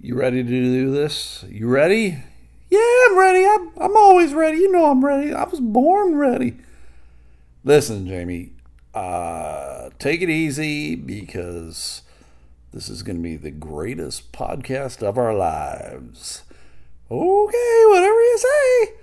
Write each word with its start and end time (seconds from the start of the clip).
You 0.00 0.16
ready 0.16 0.42
to 0.42 0.48
do 0.48 0.90
this? 0.90 1.44
You 1.48 1.68
ready? 1.68 2.18
Yeah, 2.70 2.80
I'm 3.08 3.18
ready. 3.18 3.46
I'm, 3.46 3.70
I'm 3.76 3.96
always 3.96 4.34
ready. 4.34 4.58
You 4.58 4.72
know 4.72 4.90
I'm 4.90 5.04
ready. 5.04 5.32
I 5.32 5.44
was 5.44 5.60
born 5.60 6.16
ready. 6.16 6.56
Listen, 7.62 8.06
Jamie, 8.06 8.50
uh, 8.94 9.90
take 10.00 10.22
it 10.22 10.30
easy 10.30 10.96
because 10.96 12.02
this 12.72 12.88
is 12.88 13.04
going 13.04 13.16
to 13.16 13.22
be 13.22 13.36
the 13.36 13.52
greatest 13.52 14.32
podcast 14.32 15.06
of 15.06 15.16
our 15.16 15.34
lives. 15.34 16.42
Okay, 17.10 17.82
whatever 17.86 18.20
you 18.20 18.38
say. 18.38 18.94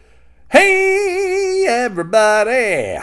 Hey, 0.50 1.66
everybody. 1.68 2.98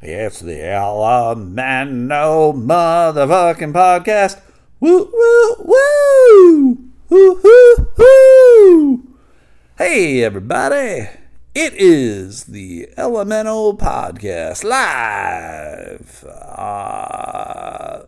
It's 0.00 0.38
the 0.38 0.52
Elemento 0.52 2.54
motherfucking 2.54 3.72
podcast. 3.72 4.40
Woo, 4.78 5.10
woo, 5.12 5.54
woo. 5.58 6.78
Woo, 7.08 7.40
woo, 7.42 7.88
woo. 7.98 9.02
Hey, 9.76 10.22
everybody. 10.22 11.08
It 11.52 11.74
is 11.74 12.44
the 12.44 12.88
Elemental 12.96 13.76
Podcast 13.76 14.62
live. 14.62 16.24
Uh, 16.24 18.04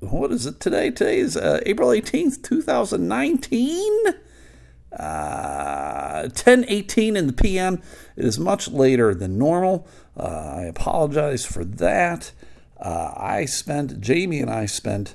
what 0.00 0.32
is 0.32 0.44
it 0.44 0.60
today? 0.60 0.90
Today 0.90 1.20
is 1.20 1.34
uh, 1.34 1.60
April 1.64 1.88
18th, 1.88 2.42
2019. 2.42 3.90
Uh, 4.92 6.24
10:18 6.24 7.16
in 7.16 7.26
the 7.28 7.32
p.m. 7.32 7.80
It 8.16 8.24
is 8.24 8.38
much 8.38 8.68
later 8.68 9.14
than 9.14 9.38
normal. 9.38 9.86
Uh, 10.16 10.54
I 10.56 10.62
apologize 10.62 11.44
for 11.44 11.64
that. 11.64 12.32
Uh, 12.78 13.12
I 13.16 13.44
spent 13.44 14.00
Jamie 14.00 14.40
and 14.40 14.50
I 14.50 14.66
spent 14.66 15.14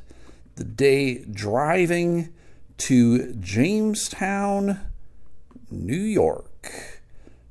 the 0.55 0.63
day 0.63 1.25
driving 1.25 2.33
to 2.77 3.33
Jamestown, 3.33 4.79
New 5.69 5.95
York, 5.95 7.01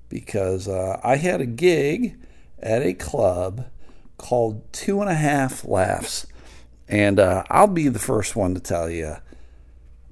because 0.09 0.69
uh, 0.69 1.01
I 1.03 1.17
had 1.17 1.41
a 1.41 1.47
gig 1.47 2.17
at 2.61 2.83
a 2.83 2.95
club 2.95 3.67
called 4.19 4.73
Two 4.73 5.01
and 5.01 5.11
a 5.11 5.14
Half 5.14 5.64
Laughs, 5.64 6.27
and 6.89 7.19
uh, 7.19 7.45
I'll 7.51 7.67
be 7.67 7.89
the 7.89 7.98
first 7.98 8.36
one 8.36 8.55
to 8.55 8.61
tell 8.61 8.89
you 8.89 9.17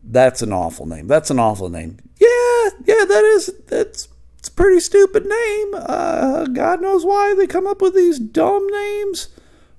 that's 0.04 0.42
an 0.42 0.52
awful 0.52 0.86
name. 0.86 1.06
That's 1.06 1.30
an 1.30 1.38
awful 1.38 1.68
name. 1.68 1.98
Yeah, 2.18 2.70
yeah, 2.84 3.04
that 3.04 3.24
is. 3.36 3.52
That's 3.66 4.08
it's 4.42 4.48
a 4.48 4.52
pretty 4.52 4.80
stupid 4.80 5.24
name. 5.24 5.72
Uh, 5.72 6.46
God 6.46 6.82
knows 6.82 7.04
why 7.04 7.32
they 7.36 7.46
come 7.46 7.64
up 7.64 7.80
with 7.80 7.94
these 7.94 8.18
dumb 8.18 8.66
names 8.66 9.28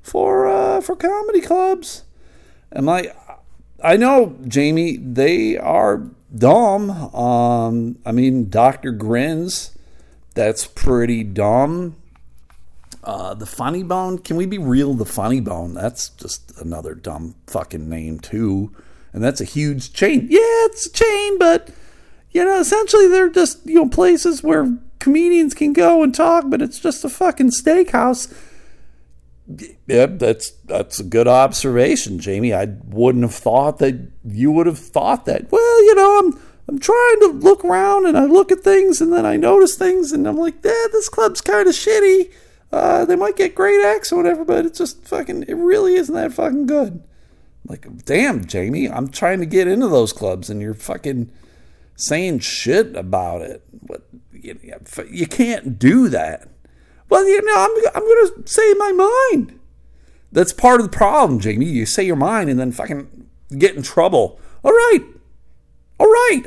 for 0.02 0.48
uh, 0.48 0.80
for 0.80 0.96
comedy 0.96 1.42
clubs. 1.42 2.04
And 2.72 2.86
like, 2.86 3.14
I 3.84 3.98
know 3.98 4.38
Jamie, 4.48 4.96
they 4.96 5.58
are 5.58 6.10
dumb. 6.34 6.92
Um, 7.14 7.98
I 8.06 8.14
mean, 8.14 8.50
Doctor 8.50 8.94
Grins, 8.94 9.78
that's 10.34 10.66
pretty 10.66 11.26
dumb. 11.26 11.98
Uh, 13.04 13.34
the 13.34 13.46
Funny 13.46 13.84
Bone, 13.84 14.18
can 14.18 14.38
we 14.38 14.46
be 14.46 14.58
real? 14.58 14.94
The 14.94 15.04
Funny 15.04 15.42
Bone, 15.42 15.74
that's 15.74 16.08
just 16.08 16.58
another 16.58 16.96
dumb 16.96 17.36
fucking 17.48 17.90
name 17.90 18.22
too 18.22 18.74
and 19.14 19.24
that's 19.24 19.40
a 19.40 19.46
huge 19.46 19.94
chain. 19.94 20.28
Yeah, 20.30 20.40
it's 20.66 20.88
a 20.88 20.92
chain, 20.92 21.38
but 21.38 21.70
you 22.34 22.44
know, 22.44 22.60
essentially 22.60 23.08
they're 23.08 23.30
just 23.30 23.66
you 23.66 23.76
know 23.76 23.90
places 23.90 24.44
where 24.44 24.78
comedians 25.00 25.54
can 25.54 25.74
go 25.74 26.04
and 26.04 26.14
talk, 26.14 26.46
but 26.48 26.62
it's 26.62 26.80
just 26.80 27.04
a 27.04 27.10
fucking 27.10 27.52
steakhouse. 27.52 28.34
Yeah, 29.88 30.06
that's 30.06 30.52
that's 30.66 31.00
a 31.00 31.04
good 31.04 31.28
observation, 31.28 32.20
Jamie. 32.20 32.54
I 32.54 32.66
wouldn't 32.86 33.24
have 33.24 33.36
thought 33.36 33.80
that 33.80 34.10
you 34.26 34.52
would 34.52 34.68
have 34.68 34.80
thought 34.80 35.26
that. 35.26 35.52
Well, 35.52 35.84
you 35.86 35.96
know, 35.96 36.20
I'm 36.20 36.40
I'm 36.68 36.80
trying 36.80 37.20
to 37.22 37.28
look 37.28 37.66
around 37.66 38.06
and 38.06 38.18
I 38.18 38.26
look 38.26 38.52
at 38.52 38.62
things 38.62 39.02
and 39.02 39.12
then 39.12 39.26
I 39.26 39.36
notice 39.36 39.76
things 39.76 40.14
and 40.14 40.28
I'm 40.28 40.38
like, 40.38 40.56
yeah, 40.64 40.86
this 40.92 41.10
club's 41.10 41.42
kind 41.42 41.68
of 41.68 41.76
shitty. 41.76 42.32
Uh, 42.72 43.06
they 43.06 43.18
might 43.18 43.36
get 43.36 43.54
great 43.54 43.84
acts 43.86 44.12
or 44.12 44.16
whatever, 44.16 44.46
but 44.46 44.66
it's 44.66 44.78
just 44.78 45.06
fucking. 45.06 45.44
It 45.44 45.56
really 45.56 45.96
isn't 45.96 46.16
that 46.16 46.34
fucking 46.34 46.66
good. 46.66 46.94
I'm 46.94 47.04
Like, 47.68 48.06
damn, 48.06 48.46
Jamie, 48.46 48.90
I'm 48.90 49.10
trying 49.10 49.40
to 49.42 49.46
get 49.46 49.68
into 49.68 49.90
those 49.90 50.14
clubs 50.14 50.50
and 50.50 50.62
you're 50.62 50.74
fucking 50.74 51.30
saying 51.96 52.40
shit 52.40 52.96
about 52.96 53.42
it. 53.42 53.64
What 53.82 54.04
you, 54.32 54.60
you 55.10 55.28
can't 55.28 55.80
do 55.80 56.10
that. 56.10 56.50
Well, 57.10 57.28
you 57.28 57.42
know, 57.42 57.56
I'm, 57.56 57.96
I'm 57.96 58.04
going 58.04 58.44
to 58.44 58.52
say 58.52 58.74
my 58.74 58.92
mind. 58.92 59.60
That's 60.32 60.54
part 60.54 60.80
of 60.80 60.90
the 60.90 60.98
problem, 60.98 61.40
Jamie. 61.40 61.66
You 61.66 61.86
say 61.86 62.04
your 62.04 62.16
mind 62.16 62.50
and 62.50 62.60
then 62.60 62.72
fucking 62.72 63.28
get 63.58 63.76
in 63.76 63.84
trouble. 63.84 64.40
All 64.64 64.72
right. 64.72 65.02
All 66.00 66.08
right. 66.08 66.44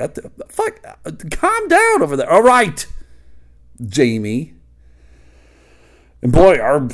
Fuck. 0.49 0.83
Calm 1.31 1.69
down 1.69 2.03
over 2.03 2.17
there. 2.17 2.31
All 2.31 2.43
right, 2.43 2.87
Jamie. 3.81 4.55
And 6.21 6.33
boy, 6.33 6.59
our 6.59 6.89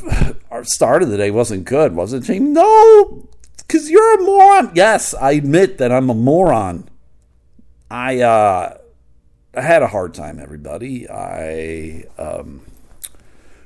our 0.51 0.65
start 0.65 1.03
of 1.03 1.09
the 1.09 1.17
day 1.17 1.31
wasn't 1.31 1.65
good, 1.65 1.95
was 1.95 2.13
it, 2.13 2.25
Jamie? 2.25 2.51
No, 2.51 3.29
because 3.57 3.89
you're 3.89 4.21
a 4.21 4.23
moron. 4.23 4.73
Yes, 4.75 5.15
I 5.15 5.33
admit 5.33 5.79
that 5.79 5.91
I'm 5.91 6.11
a 6.11 6.15
moron. 6.15 6.89
I 7.93 8.21
uh, 8.21 8.79
I 9.55 9.61
had 9.61 9.83
a 9.83 9.87
hard 9.87 10.15
time, 10.15 10.39
everybody. 10.41 11.07
I 11.11 12.05
um, 12.17 12.63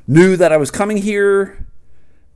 knew 0.09 0.37
that 0.37 0.51
I 0.51 0.57
was 0.57 0.73
coming 0.73 0.97
here, 0.97 1.65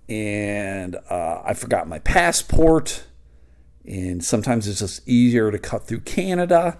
and 0.08 0.94
uh, 1.10 1.42
I 1.44 1.52
forgot 1.54 1.88
my 1.88 1.98
passport. 1.98 3.06
And 3.84 4.24
sometimes 4.24 4.68
it's 4.68 4.78
just 4.78 5.08
easier 5.08 5.50
to 5.50 5.58
cut 5.58 5.82
through 5.88 6.02
Canada, 6.02 6.78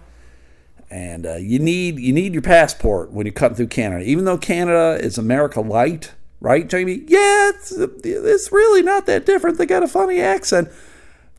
and 0.89 1.25
uh, 1.25 1.35
you 1.35 1.59
need 1.59 1.99
you 1.99 2.13
need 2.13 2.31
your 2.31 2.41
passport 2.41 3.11
when 3.11 3.25
you 3.25 3.33
cut 3.33 3.57
through 3.57 3.67
Canada. 3.67 4.05
Even 4.05 4.23
though 4.23 4.37
Canada 4.37 4.97
is 5.03 5.17
America 5.17 5.59
light, 5.59 6.13
right, 6.39 6.69
Jamie? 6.69 7.03
Yeah, 7.07 7.49
it's, 7.49 7.73
it's 7.73 8.49
really 8.53 8.81
not 8.81 9.07
that 9.07 9.25
different. 9.25 9.57
They 9.57 9.65
got 9.65 9.83
a 9.83 9.89
funny 9.89 10.21
accent. 10.21 10.69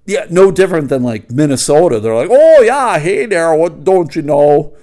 Yeah, 0.05 0.27
no 0.31 0.51
different 0.51 0.89
than 0.89 1.03
like 1.03 1.31
Minnesota. 1.31 2.01
They're 2.01 2.15
like, 2.15 2.29
oh, 2.31 2.63
yeah, 2.63 2.99
hey 2.99 3.27
there, 3.27 3.55
what 3.55 3.85
don't 3.85 4.15
you 4.17 4.23
know? 4.23 4.77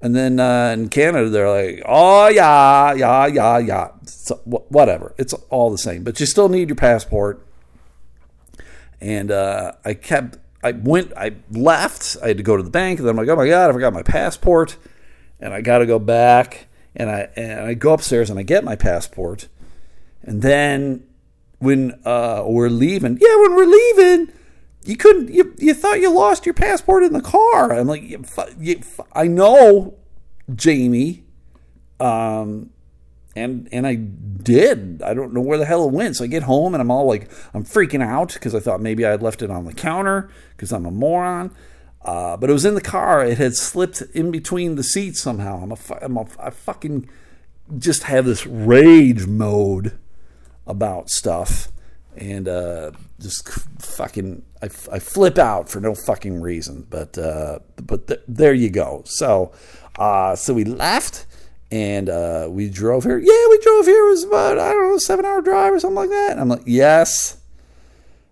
And 0.00 0.14
then 0.14 0.38
uh, 0.38 0.68
in 0.68 0.90
Canada, 0.90 1.30
they're 1.30 1.50
like, 1.50 1.82
oh, 1.86 2.28
yeah, 2.28 2.92
yeah, 2.92 3.26
yeah, 3.26 3.58
yeah. 3.58 3.88
So, 4.04 4.36
whatever. 4.44 5.14
It's 5.16 5.32
all 5.48 5.70
the 5.70 5.78
same. 5.78 6.04
But 6.04 6.20
you 6.20 6.26
still 6.26 6.50
need 6.50 6.68
your 6.68 6.76
passport. 6.76 7.42
And 9.00 9.30
uh, 9.30 9.72
I 9.84 9.94
kept, 9.94 10.38
I 10.62 10.72
went, 10.72 11.12
I 11.16 11.36
left. 11.50 12.18
I 12.22 12.28
had 12.28 12.36
to 12.36 12.42
go 12.42 12.56
to 12.56 12.62
the 12.62 12.70
bank. 12.70 12.98
And 12.98 13.08
then 13.08 13.12
I'm 13.12 13.16
like, 13.16 13.28
oh 13.28 13.36
my 13.36 13.48
God, 13.48 13.70
I 13.70 13.72
forgot 13.72 13.94
my 13.94 14.02
passport. 14.02 14.76
And 15.40 15.54
I 15.54 15.62
got 15.62 15.78
to 15.78 15.86
go 15.86 15.98
back. 15.98 16.66
And 16.94 17.10
I, 17.10 17.30
and 17.34 17.60
I 17.60 17.74
go 17.74 17.94
upstairs 17.94 18.28
and 18.28 18.38
I 18.38 18.42
get 18.42 18.62
my 18.62 18.76
passport. 18.76 19.48
And 20.22 20.42
then 20.42 21.06
when 21.60 21.98
uh, 22.04 22.44
we're 22.46 22.68
leaving, 22.68 23.18
yeah, 23.22 23.36
when 23.36 23.56
we're 23.56 23.64
leaving, 23.64 24.32
you 24.84 24.96
couldn't. 24.96 25.32
You, 25.32 25.54
you 25.58 25.74
thought 25.74 26.00
you 26.00 26.12
lost 26.12 26.46
your 26.46 26.54
passport 26.54 27.02
in 27.04 27.12
the 27.12 27.22
car. 27.22 27.72
I'm 27.72 27.86
like, 27.86 28.02
you, 28.02 28.24
you, 28.58 28.80
I 29.12 29.26
know, 29.26 29.94
Jamie, 30.54 31.24
um, 32.00 32.70
and 33.34 33.68
and 33.72 33.86
I 33.86 33.94
did. 33.96 35.02
I 35.02 35.14
don't 35.14 35.32
know 35.32 35.40
where 35.40 35.58
the 35.58 35.64
hell 35.64 35.88
it 35.88 35.92
went. 35.92 36.16
So 36.16 36.24
I 36.24 36.26
get 36.26 36.44
home 36.44 36.74
and 36.74 36.80
I'm 36.80 36.90
all 36.90 37.06
like, 37.06 37.30
I'm 37.54 37.64
freaking 37.64 38.02
out 38.02 38.34
because 38.34 38.54
I 38.54 38.60
thought 38.60 38.80
maybe 38.80 39.04
I 39.04 39.10
had 39.10 39.22
left 39.22 39.42
it 39.42 39.50
on 39.50 39.64
the 39.64 39.72
counter 39.72 40.30
because 40.56 40.72
I'm 40.72 40.86
a 40.86 40.90
moron. 40.90 41.54
Uh, 42.04 42.36
but 42.36 42.50
it 42.50 42.52
was 42.52 42.66
in 42.66 42.74
the 42.74 42.82
car. 42.82 43.24
It 43.24 43.38
had 43.38 43.56
slipped 43.56 44.02
in 44.12 44.30
between 44.30 44.74
the 44.74 44.82
seats 44.82 45.20
somehow. 45.20 45.62
I'm 45.62 45.72
a, 45.72 45.78
I'm 46.02 46.16
a 46.18 46.26
I 46.38 46.50
fucking 46.50 47.08
just 47.78 48.02
have 48.04 48.26
this 48.26 48.46
rage 48.46 49.26
mode 49.26 49.98
about 50.66 51.08
stuff 51.08 51.68
and 52.16 52.46
uh, 52.46 52.92
just 53.20 53.48
fucking 53.80 54.42
I, 54.64 54.94
I, 54.94 54.98
flip 54.98 55.36
out 55.36 55.68
for 55.68 55.80
no 55.80 55.94
fucking 55.94 56.40
reason. 56.40 56.86
But 56.88 57.18
uh, 57.18 57.58
but 57.76 58.08
th- 58.08 58.20
there 58.26 58.54
you 58.54 58.70
go. 58.70 59.02
So 59.04 59.52
uh, 59.98 60.36
so 60.36 60.54
we 60.54 60.64
left 60.64 61.26
and 61.70 62.08
uh, 62.08 62.48
we 62.50 62.70
drove 62.70 63.04
here. 63.04 63.18
Yeah, 63.18 63.46
we 63.50 63.58
drove 63.58 63.84
here. 63.84 64.06
It 64.06 64.10
was 64.10 64.24
about 64.24 64.58
I 64.58 64.72
don't 64.72 64.90
know 64.90 64.98
seven 64.98 65.24
hour 65.24 65.42
drive 65.42 65.72
or 65.72 65.80
something 65.80 65.96
like 65.96 66.10
that. 66.10 66.32
And 66.32 66.40
I'm 66.40 66.48
like, 66.48 66.62
yes. 66.66 67.38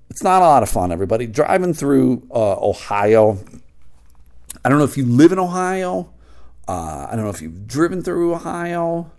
It's 0.08 0.22
not 0.22 0.42
a 0.42 0.44
lot 0.44 0.62
of 0.62 0.68
fun, 0.68 0.92
everybody. 0.92 1.26
Driving 1.26 1.72
through 1.72 2.28
uh, 2.30 2.56
Ohio. 2.60 3.38
I 4.62 4.68
don't 4.68 4.78
know 4.78 4.84
if 4.84 4.98
you 4.98 5.06
live 5.06 5.32
in 5.32 5.38
Ohio. 5.38 6.12
Uh, 6.68 7.06
I 7.10 7.16
don't 7.16 7.24
know 7.24 7.30
if 7.30 7.40
you've 7.40 7.66
driven 7.66 8.02
through 8.02 8.34
Ohio. 8.34 9.10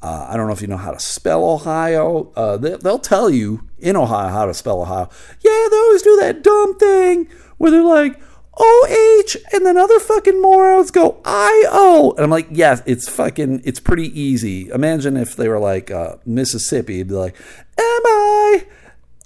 Uh, 0.00 0.26
I 0.28 0.36
don't 0.36 0.46
know 0.46 0.52
if 0.52 0.62
you 0.62 0.68
know 0.68 0.76
how 0.76 0.92
to 0.92 1.00
spell 1.00 1.44
Ohio. 1.44 2.32
Uh, 2.36 2.56
they, 2.56 2.76
will 2.76 2.98
tell 2.98 3.30
you 3.30 3.68
in 3.78 3.96
Ohio 3.96 4.28
how 4.28 4.46
to 4.46 4.54
spell 4.54 4.82
Ohio. 4.82 5.08
Yeah, 5.40 5.68
they 5.70 5.76
always 5.76 6.02
do 6.02 6.16
that 6.20 6.42
dumb 6.42 6.78
thing 6.78 7.28
where 7.58 7.70
they're 7.70 7.82
like, 7.82 8.20
OH, 8.60 9.36
and 9.52 9.64
then 9.64 9.76
other 9.76 10.00
fucking 10.00 10.42
morons 10.42 10.90
go 10.90 11.20
I-O. 11.24 12.12
And 12.16 12.24
I'm 12.24 12.30
like, 12.30 12.48
yeah, 12.50 12.80
it's 12.86 13.08
fucking, 13.08 13.62
it's 13.64 13.78
pretty 13.80 14.20
easy. 14.20 14.68
Imagine 14.70 15.16
if 15.16 15.36
they 15.36 15.48
were 15.48 15.60
like 15.60 15.90
uh, 15.90 16.16
Mississippi, 16.26 16.96
it'd 16.96 17.08
be 17.08 17.14
like, 17.14 17.36
M-I 17.76 18.66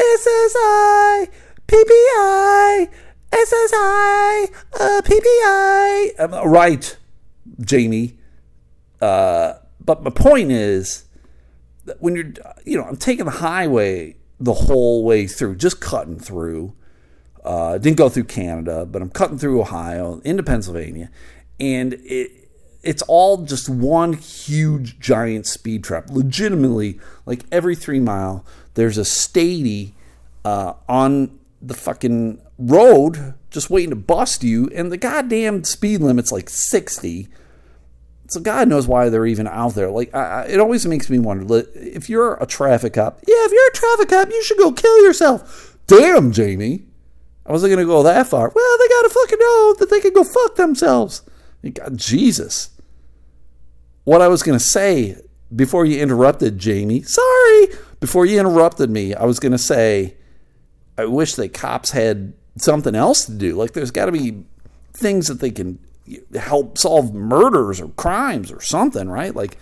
SSI, 0.03 1.29
PPI, 1.69 2.89
SSI, 3.31 4.55
uh, 4.81 5.01
PPI. 5.05 6.45
Right, 6.45 6.97
Jamie. 7.61 8.19
Uh, 9.01 9.55
but 9.85 10.03
my 10.03 10.11
point 10.11 10.53
is 10.53 11.05
that 11.85 12.01
when 12.01 12.15
you're, 12.15 12.33
you 12.65 12.79
know, 12.79 12.85
I'm 12.85 12.97
taking 12.97 13.25
the 13.25 13.31
highway 13.31 14.17
the 14.39 14.55
whole 14.55 15.05
way 15.05 15.27
through, 15.27 15.57
just 15.57 15.81
cutting 15.81 16.19
through. 16.19 16.75
Uh, 17.45 17.77
didn't 17.77 17.97
go 17.97 18.09
through 18.09 18.25
Canada, 18.25 18.87
but 18.87 19.03
I'm 19.03 19.11
cutting 19.11 19.37
through 19.37 19.61
Ohio 19.61 20.21
into 20.25 20.45
Pennsylvania, 20.45 21.11
and 21.59 21.95
it 22.05 22.43
it's 22.83 23.03
all 23.03 23.39
just 23.39 23.69
one 23.69 24.13
huge 24.13 24.99
giant 24.99 25.47
speed 25.47 25.85
trap. 25.85 26.11
Legitimately, 26.11 27.01
like 27.27 27.45
every 27.51 27.75
three 27.75 28.01
mile, 28.01 28.45
there's 28.75 28.99
a 28.99 29.03
stady 29.03 29.93
uh, 30.45 30.75
on 30.89 31.39
the 31.61 31.75
fucking 31.75 32.41
road 32.59 33.35
just 33.51 33.71
waiting 33.71 33.91
to 33.91 33.97
bust 33.97 34.43
you, 34.43 34.69
and 34.75 34.91
the 34.91 34.97
goddamn 34.97 35.63
speed 35.65 36.01
limit's 36.01 36.33
like 36.33 36.49
60. 36.49 37.29
So 38.33 38.41
God 38.41 38.69
knows 38.69 38.89
why 38.89 39.09
they're 39.09 39.27
even 39.27 39.47
out 39.47 39.75
there. 39.75 39.91
Like, 39.91 40.15
I, 40.15 40.47
it 40.47 40.61
always 40.61 40.87
makes 40.87 41.11
me 41.11 41.19
wonder 41.19 41.65
if 41.75 42.09
you're 42.09 42.35
a 42.35 42.47
traffic 42.47 42.95
cop. 42.95 43.21
Yeah, 43.27 43.35
if 43.37 43.53
you're 43.53 43.69
a 43.69 43.75
traffic 43.75 44.09
cop, 44.09 44.29
you 44.31 44.43
should 44.43 44.59
go 44.59 44.73
kill 44.73 45.05
yourself. 45.05 45.77
Damn, 45.87 46.33
Jamie. 46.33 46.85
I 47.45 47.53
wasn't 47.53 47.73
gonna 47.73 47.85
go 47.85 48.03
that 48.03 48.27
far. 48.27 48.53
Well, 48.55 48.79
they 48.79 48.89
gotta 48.89 49.11
fucking 49.11 49.39
know 49.39 49.75
that 49.79 49.91
they 49.91 50.01
can 50.01 50.13
go 50.13 50.25
fuck 50.25 50.55
themselves. 50.55 51.23
God, 51.63 51.81
uh, 51.81 51.91
Jesus. 51.91 52.71
What 54.05 54.23
I 54.23 54.29
was 54.29 54.43
gonna 54.43 54.61
say 54.61 55.17
before 55.55 55.85
you 55.85 56.01
interrupted, 56.01 56.59
Jamie. 56.59 57.03
Sorry. 57.03 57.67
Before 58.01 58.25
you 58.25 58.41
interrupted 58.41 58.91
me, 58.91 59.15
I 59.15 59.25
was 59.25 59.41
gonna 59.41 59.59
say, 59.59 60.17
I 60.97 61.05
wish 61.07 61.35
that 61.35 61.53
cops 61.53 61.91
had 61.91 62.33
something 62.57 62.95
else 62.95 63.27
to 63.27 63.33
do. 63.33 63.55
Like, 63.55 63.73
there's 63.73 63.91
got 63.91 64.07
to 64.07 64.13
be 64.13 64.45
things 64.93 65.29
that 65.29 65.41
they 65.41 65.51
can 65.51 65.79
help 66.35 66.79
solve 66.79 67.15
murders 67.15 67.81
or 67.81 67.89
crimes 67.89 68.51
or 68.51 68.61
something, 68.61 69.09
right? 69.09 69.35
Like 69.35 69.57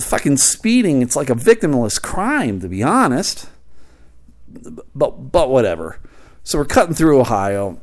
fucking 0.00 0.36
speeding, 0.36 1.02
it's 1.02 1.16
like 1.16 1.30
a 1.30 1.34
victimless 1.34 2.00
crime, 2.00 2.60
to 2.60 2.68
be 2.68 2.82
honest. 2.82 3.48
But 4.94 5.32
but 5.32 5.50
whatever. 5.50 5.98
So 6.44 6.58
we're 6.58 6.66
cutting 6.66 6.94
through 6.94 7.20
Ohio, 7.20 7.80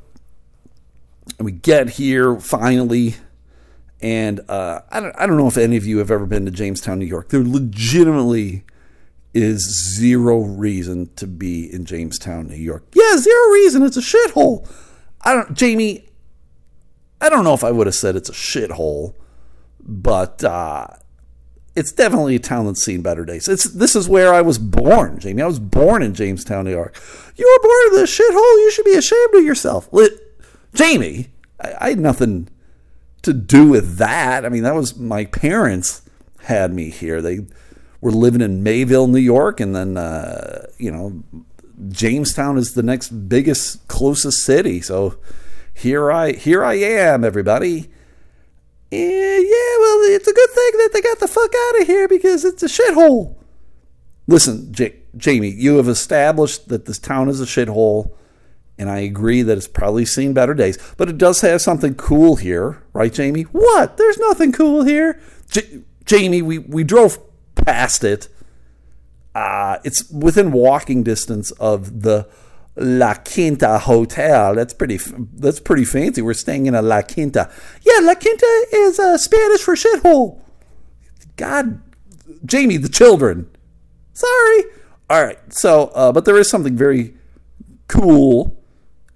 and 1.37 1.45
we 1.45 1.51
get 1.51 1.91
here 1.91 2.39
finally. 2.39 3.15
And 4.01 4.39
uh, 4.47 4.81
I 4.91 4.99
don't 4.99 5.15
I 5.17 5.25
don't 5.25 5.37
know 5.37 5.47
if 5.47 5.57
any 5.57 5.77
of 5.77 5.85
you 5.85 5.97
have 5.97 6.11
ever 6.11 6.25
been 6.25 6.45
to 6.45 6.51
Jamestown, 6.51 6.99
New 6.99 7.05
York. 7.05 7.29
There 7.29 7.43
legitimately 7.43 8.63
is 9.33 9.61
zero 9.61 10.39
reason 10.39 11.09
to 11.15 11.27
be 11.27 11.71
in 11.71 11.85
Jamestown, 11.85 12.47
New 12.47 12.55
York. 12.55 12.83
Yeah, 12.93 13.17
zero 13.17 13.51
reason. 13.51 13.83
It's 13.83 13.97
a 13.97 14.01
shithole. 14.01 14.69
I 15.21 15.33
don't, 15.33 15.53
Jamie. 15.53 16.08
I 17.21 17.29
don't 17.29 17.43
know 17.43 17.53
if 17.53 17.63
I 17.63 17.71
would 17.71 17.87
have 17.87 17.95
said 17.95 18.15
it's 18.15 18.29
a 18.29 18.33
shithole, 18.33 19.13
but 19.79 20.43
uh, 20.43 20.87
it's 21.75 21.91
definitely 21.91 22.35
a 22.35 22.39
town 22.39 22.65
that's 22.65 22.83
seen 22.83 23.01
better 23.01 23.25
days. 23.25 23.47
It's 23.47 23.65
this 23.65 23.95
is 23.95 24.07
where 24.07 24.33
I 24.33 24.41
was 24.41 24.57
born, 24.57 25.19
Jamie. 25.19 25.41
I 25.41 25.47
was 25.47 25.59
born 25.59 26.01
in 26.01 26.13
Jamestown, 26.13 26.65
New 26.65 26.71
York. 26.71 27.01
You 27.35 27.45
were 27.45 27.67
born 27.67 27.87
in 27.87 28.01
this 28.01 28.17
shithole. 28.17 28.35
You 28.35 28.71
should 28.71 28.85
be 28.85 28.95
ashamed 28.95 29.35
of 29.35 29.43
yourself, 29.43 29.89
Jamie. 30.73 31.29
I, 31.59 31.73
I 31.79 31.89
had 31.89 31.99
nothing 31.99 32.49
to 33.21 33.33
do 33.33 33.67
with 33.67 33.97
that. 33.97 34.45
I 34.45 34.49
mean, 34.49 34.63
that 34.63 34.75
was 34.75 34.97
my 34.97 35.25
parents 35.25 36.01
had 36.43 36.73
me 36.73 36.89
here. 36.89 37.21
They 37.21 37.47
were 38.01 38.11
living 38.11 38.41
in 38.41 38.63
Mayville, 38.63 39.07
New 39.07 39.19
York, 39.19 39.59
and 39.59 39.75
then 39.75 39.97
uh, 39.97 40.67
you 40.77 40.91
know 40.91 41.23
Jamestown 41.89 42.57
is 42.57 42.73
the 42.73 42.83
next 42.83 43.09
biggest, 43.09 43.87
closest 43.87 44.43
city. 44.43 44.81
So 44.81 45.17
here 45.79 46.11
I 46.11 46.33
here 46.33 46.63
I 46.63 46.75
am, 46.75 47.23
everybody. 47.23 47.89
Yeah, 48.91 48.97
well, 48.99 50.01
it's 50.03 50.27
a 50.27 50.33
good 50.33 50.49
thing 50.49 50.71
that 50.73 50.89
they 50.93 51.01
got 51.01 51.19
the 51.19 51.27
fuck 51.27 51.53
out 51.53 51.81
of 51.81 51.87
here 51.87 52.07
because 52.07 52.43
it's 52.43 52.63
a 52.63 52.67
shithole. 52.67 53.35
Listen, 54.27 54.73
J- 54.73 54.95
Jamie, 55.15 55.51
you 55.51 55.77
have 55.77 55.87
established 55.87 56.69
that 56.69 56.85
this 56.85 56.97
town 56.99 57.29
is 57.29 57.39
a 57.39 57.45
shithole, 57.45 58.11
and 58.77 58.89
I 58.89 58.99
agree 58.99 59.41
that 59.43 59.57
it's 59.57 59.67
probably 59.67 60.05
seen 60.05 60.33
better 60.33 60.53
days. 60.53 60.77
But 60.97 61.07
it 61.07 61.17
does 61.17 61.41
have 61.41 61.61
something 61.61 61.95
cool 61.95 62.37
here, 62.37 62.83
right, 62.93 63.13
Jamie? 63.13 63.43
What? 63.43 63.97
There's 63.97 64.17
nothing 64.17 64.51
cool 64.51 64.83
here. 64.83 65.19
J- 65.49 65.81
Jamie, 66.05 66.41
we, 66.41 66.57
we 66.57 66.83
drove 66.83 67.19
past 67.55 68.03
it. 68.03 68.27
Uh, 69.35 69.77
it's 69.83 70.09
within 70.09 70.51
walking 70.51 71.03
distance 71.03 71.51
of 71.51 72.01
the 72.01 72.27
La 72.79 73.13
Quinta 73.13 73.77
Hotel. 73.79 74.55
That's 74.55 74.73
pretty. 74.73 74.97
That's 75.35 75.59
pretty 75.59 75.85
fancy. 75.85 76.21
We're 76.21 76.33
staying 76.33 76.65
in 76.65 76.75
a 76.75 76.81
La 76.81 77.01
Quinta. 77.01 77.51
Yeah, 77.81 77.99
La 78.01 78.15
Quinta 78.15 78.65
is 78.73 78.99
uh, 78.99 79.17
Spanish 79.17 79.61
for 79.61 79.75
shithole. 79.75 80.41
God, 81.35 81.81
Jamie, 82.45 82.77
the 82.77 82.89
children. 82.89 83.49
Sorry. 84.13 84.63
All 85.09 85.23
right. 85.23 85.39
So, 85.53 85.87
uh, 85.95 86.11
but 86.11 86.25
there 86.25 86.37
is 86.37 86.49
something 86.49 86.77
very 86.77 87.13
cool, 87.87 88.57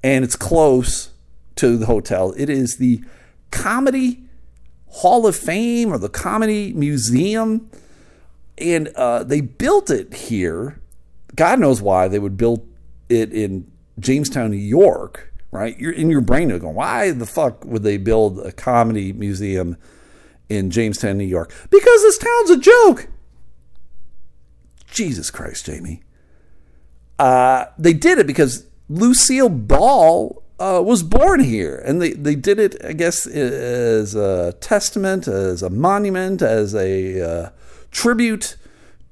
and 0.04 0.24
it's 0.24 0.36
close 0.36 1.12
to 1.56 1.78
the 1.78 1.86
hotel. 1.86 2.34
It 2.38 2.50
is 2.50 2.78
the 2.78 3.04
Comedy 3.52 4.24
Hall 4.88 5.26
of 5.26 5.36
Fame 5.36 5.94
or 5.94 5.98
the 5.98 6.10
Comedy 6.10 6.74
Museum, 6.74 7.70
and 8.58 8.90
uh, 8.90 9.24
they 9.24 9.42
built 9.42 9.90
it 9.90 10.14
here. 10.14 10.82
God 11.36 11.60
knows 11.60 11.82
why 11.82 12.08
they 12.08 12.20
would 12.20 12.38
build 12.38 12.68
it 13.10 13.32
in 13.32 13.72
Jamestown, 14.00 14.52
New 14.52 14.58
York, 14.58 15.34
right? 15.52 15.78
You're 15.80 15.92
in 15.92 16.10
your 16.10 16.22
brain 16.22 16.50
you're 16.50 16.60
going, 16.60 16.76
why 16.76 17.12
the 17.12 17.26
fuck 17.26 17.64
would 17.66 17.84
they 17.84 17.98
build 17.98 18.40
a 18.40 18.52
comedy 18.52 19.14
museum 19.14 19.78
in 20.50 20.72
Jamestown, 20.72 21.18
New 21.18 21.26
York? 21.26 21.54
Because 21.70 22.02
this 22.02 22.18
town's 22.18 22.50
a 22.50 22.58
joke. 22.58 23.08
Jesus 24.88 25.32
Christ, 25.32 25.66
Jamie. 25.66 26.04
Uh, 27.20 27.66
they 27.78 27.94
did 27.94 28.18
it 28.18 28.28
because 28.28 28.66
Lucille 28.90 29.50
Ball 29.50 30.44
uh, 30.60 30.82
was 30.84 31.04
born 31.04 31.40
here, 31.40 31.82
and 31.86 32.02
they, 32.02 32.14
they 32.14 32.36
did 32.36 32.60
it, 32.60 32.76
I 32.84 32.94
guess, 32.94 33.26
as 33.26 34.16
a 34.16 34.54
testament, 34.54 35.28
as 35.28 35.62
a 35.62 35.70
monument, 35.70 36.42
as 36.42 36.76
a 36.76 37.22
uh, 37.22 37.50
tribute 37.92 38.56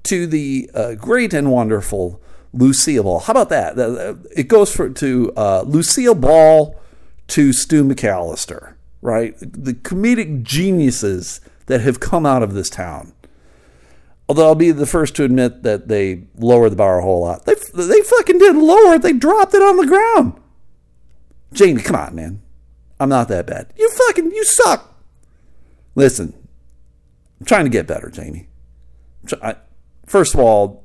to 0.04 0.28
the 0.28 0.70
uh, 0.74 0.96
great 0.96 1.34
and 1.34 1.52
wonderful 1.52 2.22
Lucille 2.54 3.04
Ball. 3.04 3.20
How 3.20 3.32
about 3.32 3.50
that? 3.50 3.78
It 4.36 4.48
goes 4.48 4.76
for, 4.76 4.90
to 4.90 5.34
uh, 5.38 5.64
Lucille 5.66 6.16
Ball 6.16 6.80
to 7.28 7.54
Stu 7.54 7.84
McAllister, 7.84 8.74
right? 9.02 9.36
The 9.40 9.74
comedic 9.74 10.44
geniuses 10.44 11.42
that 11.68 11.82
have 11.82 12.00
come 12.00 12.26
out 12.26 12.44
of 12.44 12.54
this 12.54 12.70
town. 12.70 13.14
Although 14.28 14.48
I'll 14.48 14.56
be 14.56 14.72
the 14.72 14.86
first 14.86 15.16
to 15.16 15.24
admit 15.24 15.64
that 15.64 15.88
they 15.88 16.24
lowered 16.38 16.72
the 16.72 16.78
bar 16.78 17.00
a 17.00 17.04
whole 17.04 17.22
lot. 17.22 17.46
They, 17.46 17.56
they 17.74 18.02
fucking 18.02 18.38
didn't 18.38 18.66
lower 18.66 18.96
it, 18.96 19.02
they 19.02 19.14
dropped 19.14 19.54
it 19.54 19.62
on 19.62 19.78
the 19.78 19.88
ground. 19.88 20.34
Jamie, 21.54 21.82
come 21.82 21.96
on, 21.98 22.16
man. 22.16 22.42
I'm 23.00 23.10
not 23.10 23.28
that 23.30 23.48
bad. 23.48 23.74
You 23.78 23.90
fucking, 23.90 24.32
you 24.32 24.44
suck. 24.46 25.04
Listen, 25.96 26.34
I'm 27.40 27.46
trying 27.46 27.66
to 27.66 27.70
get 27.70 27.88
better, 27.88 28.10
Jamie. 28.10 28.48
First 30.06 30.34
of 30.34 30.40
all, 30.40 30.81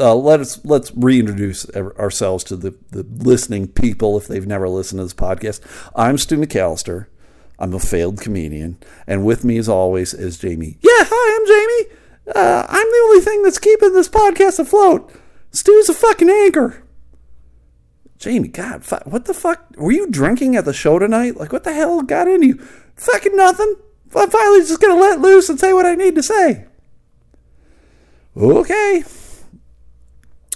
uh, 0.00 0.14
let 0.14 0.40
us 0.40 0.64
let's 0.64 0.92
reintroduce 0.96 1.68
ourselves 1.76 2.42
to 2.44 2.56
the, 2.56 2.74
the 2.90 3.02
listening 3.02 3.68
people 3.68 4.16
if 4.16 4.26
they've 4.26 4.46
never 4.46 4.68
listened 4.68 4.98
to 4.98 5.04
this 5.04 5.14
podcast. 5.14 5.60
I'm 5.94 6.18
Stu 6.18 6.38
McAllister. 6.38 7.06
I'm 7.58 7.74
a 7.74 7.78
failed 7.78 8.20
comedian, 8.20 8.78
and 9.06 9.24
with 9.24 9.44
me, 9.44 9.58
as 9.58 9.68
always, 9.68 10.14
is 10.14 10.38
Jamie. 10.38 10.78
Yeah, 10.80 11.04
hi, 11.06 11.36
I'm 11.36 11.46
Jamie. 11.46 12.00
Uh, 12.34 12.66
I'm 12.68 12.86
the 12.86 13.02
only 13.04 13.20
thing 13.20 13.42
that's 13.42 13.58
keeping 13.58 13.92
this 13.92 14.08
podcast 14.08 14.58
afloat. 14.58 15.12
Stu's 15.50 15.90
a 15.90 15.94
fucking 15.94 16.30
anchor. 16.30 16.82
Jamie, 18.18 18.48
God, 18.48 18.84
what 19.04 19.26
the 19.26 19.34
fuck? 19.34 19.74
Were 19.76 19.92
you 19.92 20.10
drinking 20.10 20.56
at 20.56 20.64
the 20.64 20.72
show 20.72 20.98
tonight? 20.98 21.36
Like, 21.36 21.52
what 21.52 21.64
the 21.64 21.72
hell 21.74 22.02
got 22.02 22.28
into 22.28 22.46
you? 22.46 22.54
Fucking 22.96 23.36
nothing. 23.36 23.76
I'm 24.14 24.30
finally 24.30 24.60
just 24.60 24.80
gonna 24.80 25.00
let 25.00 25.20
loose 25.20 25.48
and 25.48 25.60
say 25.60 25.72
what 25.72 25.86
I 25.86 25.94
need 25.94 26.14
to 26.14 26.22
say. 26.22 26.66
Okay 28.36 29.02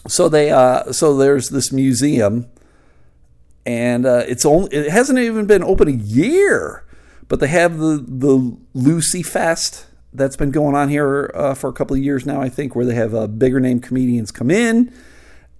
so 0.06 0.28
they 0.28 0.50
uh, 0.50 0.92
so 0.92 1.16
there's 1.16 1.48
this 1.48 1.72
museum, 1.72 2.46
and 3.64 4.04
uh, 4.04 4.24
it's 4.26 4.44
only 4.44 4.74
it 4.74 4.90
hasn't 4.90 5.18
even 5.18 5.46
been 5.46 5.62
open 5.62 5.88
a 5.88 5.92
year, 5.92 6.84
but 7.28 7.40
they 7.40 7.48
have 7.48 7.78
the 7.78 8.04
the 8.06 8.56
Lucy 8.74 9.22
Fest 9.22 9.86
that's 10.12 10.36
been 10.36 10.50
going 10.50 10.74
on 10.74 10.88
here 10.90 11.30
uh, 11.34 11.54
for 11.54 11.68
a 11.68 11.72
couple 11.72 11.96
of 11.96 12.02
years 12.02 12.24
now, 12.24 12.40
I 12.40 12.48
think, 12.48 12.76
where 12.76 12.84
they 12.84 12.94
have 12.94 13.14
uh, 13.14 13.26
bigger 13.26 13.60
name 13.60 13.80
comedians 13.80 14.30
come 14.30 14.50
in, 14.50 14.92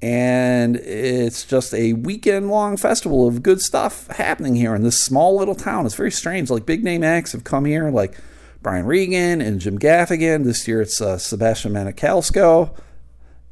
and 0.03 0.77
it's 0.77 1.45
just 1.45 1.73
a 1.73 1.95
weekend 1.95 2.51
long 2.51 2.77
festival 2.77 3.27
of 3.27 3.43
good 3.43 3.63
stuff 3.63 4.07
happening 4.09 4.57
here 4.57 4.75
in 4.75 4.83
this 4.83 4.99
small 5.03 5.37
little 5.37 5.55
town. 5.55 5.87
It's 5.87 5.95
very 5.95 6.13
strange. 6.13 6.51
Like 6.51 6.67
big 6.67 6.85
name 6.85 7.03
acts 7.03 7.33
have 7.33 7.45
come 7.45 7.65
here, 7.65 7.91
like 7.91 8.15
Brian 8.61 8.85
Regan 8.85 9.41
and 9.41 9.59
Jim 9.59 9.79
Gaffigan. 9.79 10.45
This 10.45 10.69
year 10.69 10.83
it's 10.83 11.01
uh, 11.01 11.17
Sebastian 11.17 11.73
Maniscalco 11.73 12.77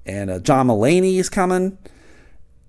and 0.07 0.31
uh, 0.31 0.39
John 0.41 0.69
Mulaney 0.69 1.19
is 1.19 1.29
coming, 1.29 1.79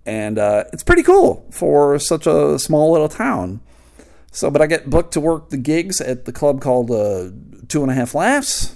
and 0.05 0.37
uh, 0.37 0.65
it's 0.73 0.83
pretty 0.83 1.03
cool 1.03 1.45
for 1.51 1.97
such 1.99 2.27
a 2.27 2.59
small 2.59 2.91
little 2.91 3.09
town. 3.09 3.61
So, 4.31 4.49
but 4.49 4.61
I 4.61 4.67
get 4.67 4.89
booked 4.89 5.13
to 5.13 5.19
work 5.19 5.49
the 5.49 5.57
gigs 5.57 6.01
at 6.01 6.25
the 6.25 6.31
club 6.31 6.61
called 6.61 6.89
uh, 6.89 7.29
Two 7.67 7.83
and 7.83 7.91
a 7.91 7.93
Half 7.93 8.15
Laughs, 8.15 8.75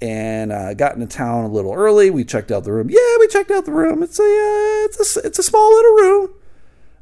and 0.00 0.52
uh, 0.52 0.74
got 0.74 0.94
into 0.94 1.06
town 1.06 1.44
a 1.44 1.48
little 1.48 1.74
early. 1.74 2.10
We 2.10 2.24
checked 2.24 2.50
out 2.50 2.64
the 2.64 2.72
room. 2.72 2.88
Yeah, 2.88 3.16
we 3.18 3.28
checked 3.28 3.50
out 3.50 3.66
the 3.66 3.72
room. 3.72 4.02
It's 4.02 4.18
a 4.18 4.22
uh, 4.22 4.84
it's 4.86 5.16
a 5.16 5.20
it's 5.20 5.38
a 5.38 5.42
small 5.42 5.74
little 5.74 5.92
room. 5.92 6.34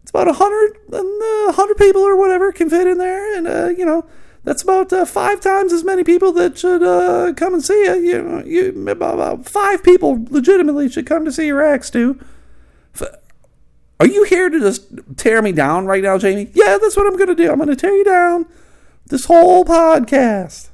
It's 0.03 0.11
about 0.11 0.29
a 0.29 0.33
hundred 0.33 0.79
and 0.93 1.23
uh, 1.23 1.53
hundred 1.53 1.77
people 1.77 2.03
or 2.03 2.17
whatever 2.17 2.51
can 2.51 2.69
fit 2.71 2.87
in 2.87 2.99
there, 2.99 3.37
and 3.37 3.47
uh, 3.47 3.69
you 3.69 3.85
know 3.85 4.05
that's 4.49 4.62
about 4.62 4.90
uh, 4.95 5.05
five 5.05 5.43
times 5.43 5.75
as 5.75 5.85
many 5.85 6.02
people 6.02 6.33
that 6.33 6.57
should 6.57 6.83
uh, 6.83 7.35
come 7.35 7.52
and 7.52 7.62
see 7.62 7.85
you. 7.85 7.97
You 7.97 8.43
you 8.47 8.88
about 8.88 9.47
five 9.47 9.83
people 9.83 10.25
legitimately 10.31 10.88
should 10.88 11.05
come 11.05 11.26
to 11.26 11.33
see 11.33 11.49
your 11.49 11.62
acts 11.62 11.90
too. 11.90 12.19
Are 14.00 14.07
you 14.07 14.25
here 14.25 14.49
to 14.49 14.59
just 14.59 14.87
tear 15.17 15.43
me 15.43 15.52
down 15.52 15.85
right 15.85 16.02
now, 16.02 16.17
Jamie? 16.17 16.50
Yeah, 16.55 16.78
that's 16.81 16.97
what 16.97 17.07
I'm 17.07 17.19
to 17.28 17.35
do. 17.35 17.50
I'm 17.50 17.59
to 17.69 17.76
tear 17.76 17.95
you 17.95 18.05
down 18.05 18.47
this 19.09 19.26
whole 19.26 19.67
podcast. 19.67 20.71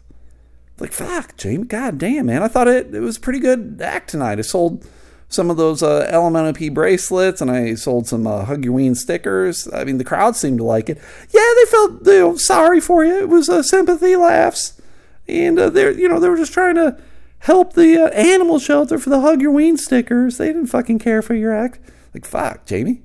Like, 0.78 0.92
fuck, 0.92 1.36
Jamie, 1.36 1.64
god 1.64 1.98
damn, 1.98 2.26
man. 2.26 2.44
I 2.44 2.48
thought 2.48 2.68
it, 2.68 2.94
it 2.94 3.00
was 3.00 3.18
pretty 3.18 3.40
good 3.40 3.80
act 3.82 4.10
tonight. 4.10 4.38
I 4.38 4.42
sold 4.42 4.86
some 5.34 5.50
of 5.50 5.56
those 5.56 5.82
uh, 5.82 6.08
LMNOP 6.12 6.72
bracelets 6.72 7.40
and 7.40 7.50
I 7.50 7.74
sold 7.74 8.06
some 8.06 8.26
uh, 8.26 8.44
Hug 8.44 8.64
Your 8.64 8.72
Ween 8.74 8.94
stickers. 8.94 9.68
I 9.72 9.84
mean, 9.84 9.98
the 9.98 10.04
crowd 10.04 10.36
seemed 10.36 10.58
to 10.58 10.64
like 10.64 10.88
it. 10.88 10.98
Yeah, 11.30 11.52
they 11.56 11.70
felt 11.70 12.06
you 12.06 12.18
know, 12.20 12.36
sorry 12.36 12.80
for 12.80 13.04
you. 13.04 13.18
It 13.18 13.28
was 13.28 13.48
uh, 13.48 13.62
sympathy 13.62 14.16
laughs. 14.16 14.80
And 15.26 15.58
uh, 15.58 15.70
they're, 15.70 15.90
you 15.90 16.08
know, 16.08 16.20
they 16.20 16.28
were 16.28 16.36
just 16.36 16.52
trying 16.52 16.76
to 16.76 16.98
help 17.40 17.74
the 17.74 18.04
uh, 18.04 18.08
animal 18.08 18.58
shelter 18.58 18.98
for 18.98 19.10
the 19.10 19.20
Hug 19.20 19.40
Your 19.42 19.52
Ween 19.52 19.76
stickers. 19.76 20.38
They 20.38 20.46
didn't 20.46 20.66
fucking 20.66 20.98
care 20.98 21.22
for 21.22 21.34
your 21.34 21.54
act. 21.54 21.78
Like, 22.12 22.24
fuck, 22.24 22.66
Jamie. 22.66 23.02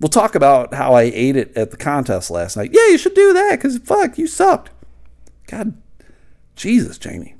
We'll 0.00 0.08
talk 0.08 0.34
about 0.34 0.74
how 0.74 0.94
I 0.94 1.02
ate 1.02 1.36
it 1.36 1.56
at 1.56 1.70
the 1.70 1.76
contest 1.76 2.30
last 2.30 2.56
night. 2.56 2.70
Yeah, 2.72 2.88
you 2.88 2.98
should 2.98 3.14
do 3.14 3.32
that 3.32 3.52
because 3.52 3.78
fuck, 3.78 4.18
you 4.18 4.26
sucked. 4.26 4.70
God, 5.46 5.80
Jesus, 6.56 6.98
Jamie. 6.98 7.36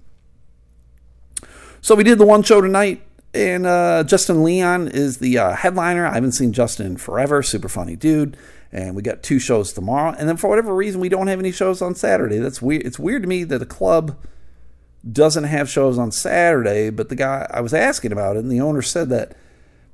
So 1.81 1.97
we 1.97 2.05
did 2.05 2.19
the 2.19 2.27
one 2.27 2.45
show 2.45 2.61
tonight, 2.61 3.03
and 3.35 3.67
uh, 3.67 4.05
Justin 4.05 4.43
Leon 4.43 4.89
is 4.89 5.19
the 5.19 5.39
uh, 5.39 5.53
headliner. 5.55 6.07
I 6.07 6.15
haven't 6.15 6.33
seen 6.33 6.53
Justin 6.53 6.87
in 6.87 6.97
forever. 6.99 7.43
Super 7.43 7.69
funny 7.69 7.97
dude. 7.97 8.37
And 8.71 8.95
we 8.95 9.03
got 9.03 9.23
two 9.23 9.39
shows 9.39 9.73
tomorrow. 9.73 10.15
And 10.19 10.29
then 10.29 10.37
for 10.37 10.49
whatever 10.49 10.75
reason, 10.75 11.01
we 11.01 11.09
don't 11.09 11.27
have 11.27 11.39
any 11.39 11.53
shows 11.53 11.83
on 11.83 11.95
Saturday. 11.95 12.39
That's 12.39 12.63
weird. 12.63 12.87
It's 12.87 12.99
weird 12.99 13.23
to 13.23 13.29
me 13.29 13.45
that 13.45 13.63
a 13.63 13.67
club 13.67 14.17
doesn't 15.11 15.45
have 15.45 15.69
shows 15.69 15.99
on 15.99 16.11
Saturday. 16.13 16.91
But 16.91 17.09
the 17.09 17.17
guy 17.17 17.47
I 17.51 17.61
was 17.61 17.75
asking 17.75 18.13
about 18.13 18.37
it, 18.37 18.41
and 18.41 18.51
the 18.51 18.61
owner 18.61 18.83
said 18.83 19.09
that 19.11 19.37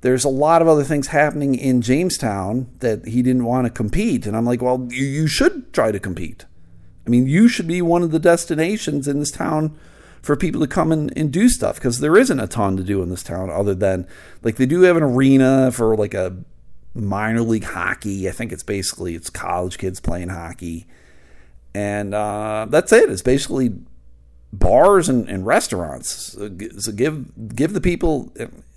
there's 0.00 0.24
a 0.24 0.28
lot 0.28 0.62
of 0.62 0.68
other 0.68 0.84
things 0.84 1.08
happening 1.08 1.54
in 1.56 1.82
Jamestown 1.82 2.68
that 2.78 3.06
he 3.06 3.22
didn't 3.22 3.44
want 3.44 3.66
to 3.66 3.70
compete. 3.70 4.26
And 4.26 4.36
I'm 4.36 4.44
like, 4.44 4.62
well, 4.62 4.86
you 4.90 5.26
should 5.26 5.72
try 5.72 5.90
to 5.90 5.98
compete. 5.98 6.44
I 7.06 7.10
mean, 7.10 7.26
you 7.26 7.48
should 7.48 7.66
be 7.66 7.82
one 7.82 8.02
of 8.02 8.10
the 8.10 8.20
destinations 8.20 9.08
in 9.08 9.18
this 9.18 9.30
town 9.30 9.76
for 10.28 10.36
people 10.36 10.60
to 10.60 10.66
come 10.66 10.92
and, 10.92 11.10
and 11.16 11.32
do 11.32 11.48
stuff 11.48 11.76
because 11.76 12.00
there 12.00 12.14
isn't 12.14 12.38
a 12.38 12.46
ton 12.46 12.76
to 12.76 12.82
do 12.82 13.02
in 13.02 13.08
this 13.08 13.22
town 13.22 13.48
other 13.48 13.74
than 13.74 14.06
like 14.42 14.56
they 14.56 14.66
do 14.66 14.82
have 14.82 14.94
an 14.94 15.02
arena 15.02 15.72
for 15.72 15.96
like 15.96 16.12
a 16.12 16.36
minor 16.94 17.40
league 17.40 17.64
hockey. 17.64 18.28
I 18.28 18.32
think 18.32 18.52
it's 18.52 18.62
basically 18.62 19.14
it's 19.14 19.30
college 19.30 19.78
kids 19.78 20.00
playing 20.00 20.28
hockey, 20.28 20.86
and 21.72 22.14
uh, 22.14 22.66
that's 22.68 22.92
it. 22.92 23.08
It's 23.08 23.22
basically 23.22 23.72
bars 24.52 25.08
and, 25.08 25.26
and 25.30 25.46
restaurants. 25.46 26.36
So, 26.36 26.50
give 26.50 27.56
give 27.56 27.72
the 27.72 27.80
people 27.80 28.30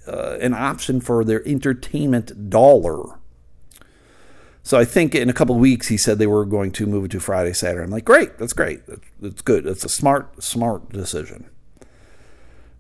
uh, 0.08 0.38
an 0.39 0.53
option 0.53 1.01
for 1.01 1.25
their 1.25 1.46
entertainment 1.46 2.50
dollar. 2.50 3.20
So 4.63 4.77
I 4.77 4.86
think 4.86 5.15
in 5.15 5.30
a 5.30 5.34
couple 5.34 5.56
weeks 5.56 5.88
he 5.88 5.98
said 5.98 6.20
they 6.20 6.27
were 6.27 6.46
going 6.46 6.72
to 6.74 6.86
move 6.86 7.06
it 7.06 7.12
to 7.12 7.20
Friday, 7.20 7.53
Saturday. 7.53 7.84
I'm 7.84 7.89
like, 7.89 8.06
great, 8.06 8.38
that's 8.38 8.53
great, 8.53 8.82
that's 9.20 9.41
good. 9.41 9.63
That's 9.63 9.84
a 9.84 9.89
smart, 9.89 10.44
smart 10.44 10.89
decision. 10.89 11.50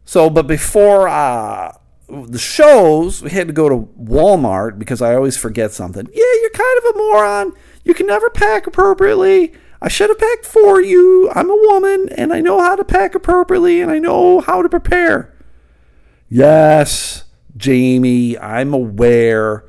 So, 0.05 0.29
but 0.29 0.47
before 0.47 1.07
uh, 1.07 1.77
the 2.07 2.39
shows, 2.39 3.21
we 3.21 3.31
had 3.31 3.47
to 3.47 3.53
go 3.53 3.69
to 3.69 3.87
Walmart 3.99 4.77
because 4.77 5.01
I 5.01 5.15
always 5.15 5.37
forget 5.37 5.71
something. 5.71 6.05
Yeah, 6.07 6.33
you're 6.41 6.49
kind 6.51 6.77
of 6.79 6.95
a 6.95 6.97
moron. 6.97 7.53
You 7.83 7.93
can 7.93 8.07
never 8.07 8.29
pack 8.29 8.67
appropriately. 8.67 9.53
I 9.81 9.87
should 9.87 10.09
have 10.09 10.19
packed 10.19 10.45
for 10.45 10.79
you. 10.79 11.31
I'm 11.33 11.49
a 11.49 11.55
woman 11.55 12.09
and 12.15 12.31
I 12.31 12.41
know 12.41 12.59
how 12.59 12.75
to 12.75 12.83
pack 12.83 13.15
appropriately 13.15 13.81
and 13.81 13.89
I 13.89 13.97
know 13.97 14.41
how 14.41 14.61
to 14.61 14.69
prepare. 14.69 15.33
Yes, 16.29 17.23
Jamie, 17.57 18.37
I'm 18.37 18.73
aware. 18.73 19.65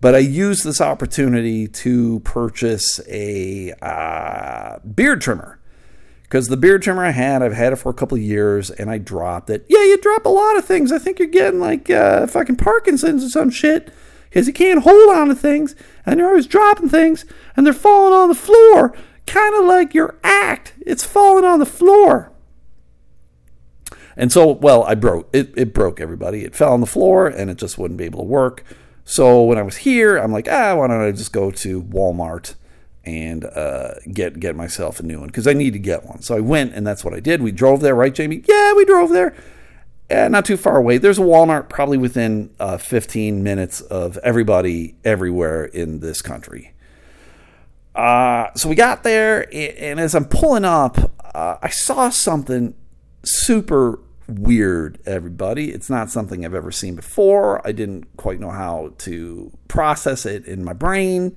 But 0.00 0.14
I 0.14 0.18
used 0.18 0.64
this 0.64 0.80
opportunity 0.80 1.68
to 1.68 2.20
purchase 2.20 3.00
a 3.06 3.72
uh, 3.82 4.78
beard 4.78 5.20
trimmer 5.20 5.60
because 6.22 6.48
the 6.48 6.56
beard 6.56 6.82
trimmer 6.82 7.04
I 7.04 7.10
had, 7.10 7.42
I've 7.42 7.52
had 7.52 7.72
it 7.72 7.76
for 7.76 7.90
a 7.90 7.94
couple 7.94 8.16
years 8.16 8.70
and 8.70 8.88
I 8.88 8.98
dropped 8.98 9.50
it. 9.50 9.66
Yeah, 9.68 9.82
you 9.82 9.98
drop 9.98 10.24
a 10.24 10.30
lot 10.30 10.56
of 10.56 10.64
things. 10.64 10.90
I 10.90 10.98
think 10.98 11.18
you're 11.18 11.28
getting 11.28 11.60
like 11.60 11.90
uh, 11.90 12.26
fucking 12.28 12.56
Parkinson's 12.56 13.24
or 13.24 13.28
some 13.28 13.50
shit 13.50 13.92
because 14.28 14.46
you 14.46 14.52
can't 14.52 14.84
hold 14.84 15.14
on 15.14 15.28
to 15.28 15.34
things 15.34 15.74
and 16.06 16.18
you're 16.18 16.28
always 16.28 16.46
dropping 16.46 16.88
things 16.88 17.26
and 17.56 17.66
they're 17.66 17.72
falling 17.74 18.14
on 18.14 18.28
the 18.28 18.34
floor, 18.34 18.96
kind 19.26 19.54
of 19.56 19.66
like 19.66 19.92
your 19.92 20.18
act. 20.24 20.74
It's 20.86 21.04
falling 21.04 21.44
on 21.44 21.58
the 21.58 21.66
floor. 21.66 22.32
And 24.16 24.32
so, 24.32 24.52
well, 24.52 24.84
I 24.84 24.94
broke 24.94 25.28
it. 25.32 25.52
It 25.56 25.74
broke 25.74 26.00
everybody. 26.00 26.44
It 26.44 26.54
fell 26.54 26.72
on 26.72 26.80
the 26.80 26.86
floor 26.86 27.26
and 27.26 27.50
it 27.50 27.58
just 27.58 27.76
wouldn't 27.76 27.98
be 27.98 28.04
able 28.04 28.20
to 28.20 28.26
work. 28.26 28.64
So 29.10 29.42
when 29.42 29.58
I 29.58 29.62
was 29.62 29.78
here, 29.78 30.16
I'm 30.16 30.30
like, 30.30 30.46
ah, 30.48 30.76
why 30.76 30.86
don't 30.86 31.02
I 31.02 31.10
just 31.10 31.32
go 31.32 31.50
to 31.50 31.82
Walmart 31.82 32.54
and 33.04 33.44
uh, 33.44 33.94
get 34.12 34.38
get 34.38 34.54
myself 34.54 35.00
a 35.00 35.02
new 35.02 35.18
one 35.18 35.26
because 35.26 35.48
I 35.48 35.52
need 35.52 35.72
to 35.72 35.80
get 35.80 36.04
one. 36.04 36.22
So 36.22 36.36
I 36.36 36.40
went, 36.40 36.74
and 36.74 36.86
that's 36.86 37.04
what 37.04 37.12
I 37.12 37.18
did. 37.18 37.42
We 37.42 37.50
drove 37.50 37.80
there, 37.80 37.96
right, 37.96 38.14
Jamie? 38.14 38.44
Yeah, 38.46 38.72
we 38.74 38.84
drove 38.84 39.10
there. 39.10 39.34
Uh, 40.08 40.28
not 40.28 40.44
too 40.44 40.56
far 40.56 40.76
away. 40.76 40.98
There's 40.98 41.18
a 41.18 41.22
Walmart 41.22 41.68
probably 41.68 41.98
within 41.98 42.54
uh, 42.60 42.78
15 42.78 43.42
minutes 43.42 43.80
of 43.80 44.16
everybody 44.18 44.94
everywhere 45.04 45.64
in 45.64 45.98
this 45.98 46.22
country. 46.22 46.72
Uh, 47.96 48.54
so 48.54 48.68
we 48.68 48.76
got 48.76 49.02
there, 49.02 49.52
and 49.52 49.98
as 49.98 50.14
I'm 50.14 50.26
pulling 50.26 50.64
up, 50.64 51.10
uh, 51.34 51.56
I 51.60 51.68
saw 51.68 52.10
something 52.10 52.74
super 53.24 53.98
weird, 54.38 54.98
everybody. 55.06 55.70
It's 55.70 55.90
not 55.90 56.10
something 56.10 56.44
I've 56.44 56.54
ever 56.54 56.70
seen 56.70 56.94
before. 56.94 57.66
I 57.66 57.72
didn't 57.72 58.16
quite 58.16 58.40
know 58.40 58.50
how 58.50 58.94
to 58.98 59.50
process 59.68 60.26
it 60.26 60.44
in 60.46 60.64
my 60.64 60.72
brain. 60.72 61.36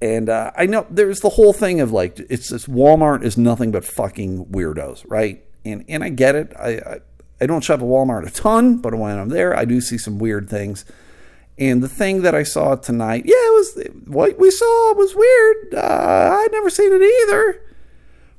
And 0.00 0.28
uh, 0.28 0.50
I 0.56 0.66
know 0.66 0.86
there's 0.90 1.20
the 1.20 1.28
whole 1.28 1.52
thing 1.52 1.80
of 1.80 1.92
like, 1.92 2.18
it's 2.28 2.48
just 2.48 2.68
Walmart 2.68 3.22
is 3.22 3.38
nothing 3.38 3.70
but 3.70 3.84
fucking 3.84 4.46
weirdos, 4.46 5.04
right? 5.08 5.44
And 5.64 5.84
and 5.88 6.02
I 6.02 6.08
get 6.08 6.34
it. 6.34 6.52
I, 6.58 6.70
I, 6.70 7.00
I 7.40 7.46
don't 7.46 7.62
shop 7.62 7.80
at 7.80 7.86
Walmart 7.86 8.26
a 8.26 8.30
ton, 8.30 8.78
but 8.78 8.94
when 8.94 9.18
I'm 9.18 9.28
there, 9.28 9.56
I 9.56 9.64
do 9.64 9.80
see 9.80 9.98
some 9.98 10.18
weird 10.18 10.50
things. 10.50 10.84
And 11.58 11.82
the 11.82 11.88
thing 11.88 12.22
that 12.22 12.34
I 12.34 12.42
saw 12.42 12.74
tonight, 12.74 13.24
yeah, 13.26 13.34
it 13.36 13.52
was 13.52 13.88
what 14.06 14.38
we 14.38 14.50
saw 14.50 14.94
was 14.94 15.14
weird. 15.14 15.74
Uh, 15.74 16.38
I'd 16.40 16.48
never 16.50 16.70
seen 16.70 16.92
it 16.92 17.02
either. 17.02 17.60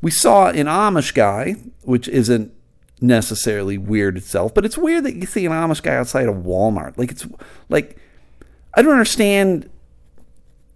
We 0.02 0.12
saw 0.12 0.50
an 0.50 0.66
Amish 0.66 1.14
guy, 1.14 1.56
which 1.84 2.10
isn't 2.10 2.54
necessarily 3.02 3.78
weird 3.78 4.18
itself, 4.18 4.54
but 4.54 4.66
it's 4.66 4.78
weird 4.78 5.04
that 5.04 5.16
you 5.16 5.26
see 5.26 5.46
an 5.46 5.52
Amish 5.52 5.82
guy 5.82 5.96
outside 5.96 6.28
of 6.28 6.38
Walmart. 6.38 6.98
Like 6.98 7.12
it's 7.12 7.28
like 7.70 7.98
I 8.76 8.82
don't 8.82 8.94
understand 8.94 9.70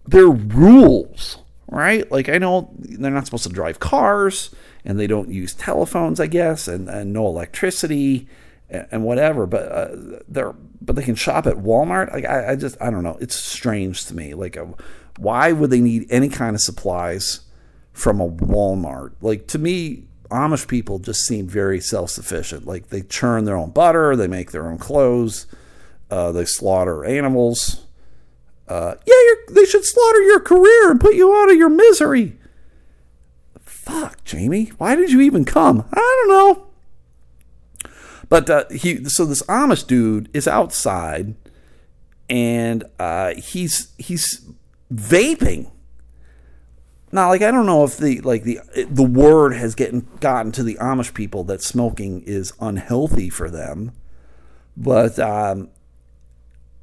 their 0.06 0.28
rules, 0.28 1.38
right? 1.68 2.10
Like 2.10 2.28
I 2.28 2.38
know 2.38 2.70
they're 2.78 3.10
not 3.10 3.26
supposed 3.26 3.44
to 3.44 3.50
drive 3.50 3.80
cars 3.80 4.50
and 4.84 4.98
they 4.98 5.06
don't 5.06 5.30
use 5.30 5.54
telephones, 5.54 6.20
I 6.20 6.26
guess, 6.26 6.68
and, 6.68 6.88
and 6.88 7.12
no 7.12 7.26
electricity 7.26 8.28
and, 8.70 8.86
and 8.90 9.04
whatever, 9.04 9.46
but 9.46 9.72
uh, 9.72 10.20
they're 10.28 10.54
but 10.80 10.96
they 10.96 11.02
can 11.02 11.14
shop 11.14 11.46
at 11.46 11.56
Walmart. 11.56 12.12
Like 12.12 12.24
I, 12.24 12.52
I 12.52 12.56
just 12.56 12.80
I 12.80 12.90
don't 12.90 13.02
know. 13.02 13.18
It's 13.20 13.34
strange 13.34 14.06
to 14.06 14.14
me. 14.14 14.34
Like 14.34 14.56
uh, 14.56 14.66
why 15.18 15.52
would 15.52 15.70
they 15.70 15.80
need 15.80 16.06
any 16.10 16.28
kind 16.28 16.54
of 16.54 16.60
supplies 16.60 17.40
from 17.92 18.20
a 18.20 18.28
Walmart? 18.28 19.12
Like 19.20 19.46
to 19.48 19.58
me, 19.58 20.07
Amish 20.30 20.68
people 20.68 20.98
just 20.98 21.24
seem 21.24 21.46
very 21.46 21.80
self 21.80 22.10
sufficient. 22.10 22.66
Like 22.66 22.88
they 22.88 23.02
churn 23.02 23.44
their 23.44 23.56
own 23.56 23.70
butter, 23.70 24.16
they 24.16 24.28
make 24.28 24.50
their 24.50 24.68
own 24.68 24.78
clothes, 24.78 25.46
uh, 26.10 26.32
they 26.32 26.44
slaughter 26.44 27.04
animals. 27.04 27.84
Uh, 28.66 28.94
yeah, 29.06 29.14
they 29.50 29.64
should 29.64 29.84
slaughter 29.84 30.22
your 30.22 30.40
career 30.40 30.90
and 30.90 31.00
put 31.00 31.14
you 31.14 31.34
out 31.34 31.50
of 31.50 31.56
your 31.56 31.70
misery. 31.70 32.36
Fuck, 33.62 34.22
Jamie, 34.24 34.66
why 34.76 34.94
did 34.94 35.10
you 35.10 35.22
even 35.22 35.46
come? 35.46 35.88
I 35.92 36.24
don't 36.26 36.28
know. 36.28 36.66
But 38.28 38.50
uh, 38.50 38.64
he, 38.70 39.04
so 39.06 39.24
this 39.24 39.42
Amish 39.44 39.86
dude 39.86 40.28
is 40.34 40.46
outside, 40.46 41.34
and 42.28 42.84
uh, 42.98 43.34
he's 43.36 43.94
he's 43.96 44.46
vaping 44.92 45.70
now, 47.10 47.28
like 47.28 47.42
I 47.42 47.50
don't 47.50 47.66
know 47.66 47.84
if 47.84 47.96
the 47.96 48.20
like 48.20 48.42
the 48.42 48.60
the 48.90 49.02
word 49.02 49.54
has 49.54 49.74
getting 49.74 50.06
gotten 50.20 50.52
to 50.52 50.62
the 50.62 50.74
Amish 50.74 51.14
people 51.14 51.44
that 51.44 51.62
smoking 51.62 52.22
is 52.22 52.52
unhealthy 52.60 53.30
for 53.30 53.48
them, 53.48 53.92
but 54.76 55.18
um, 55.18 55.70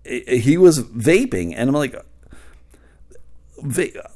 he 0.04 0.58
was 0.58 0.84
vaping, 0.84 1.54
and 1.56 1.70
I'm 1.70 1.76
like, 1.76 1.94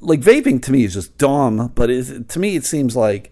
like 0.02 0.22
vaping 0.22 0.62
to 0.64 0.72
me 0.72 0.84
is 0.84 0.96
just 0.96 1.18
dumb. 1.18 1.72
But 1.76 1.92
it, 1.92 2.30
to 2.30 2.40
me, 2.40 2.56
it 2.56 2.66
seems 2.66 2.96
like 2.96 3.32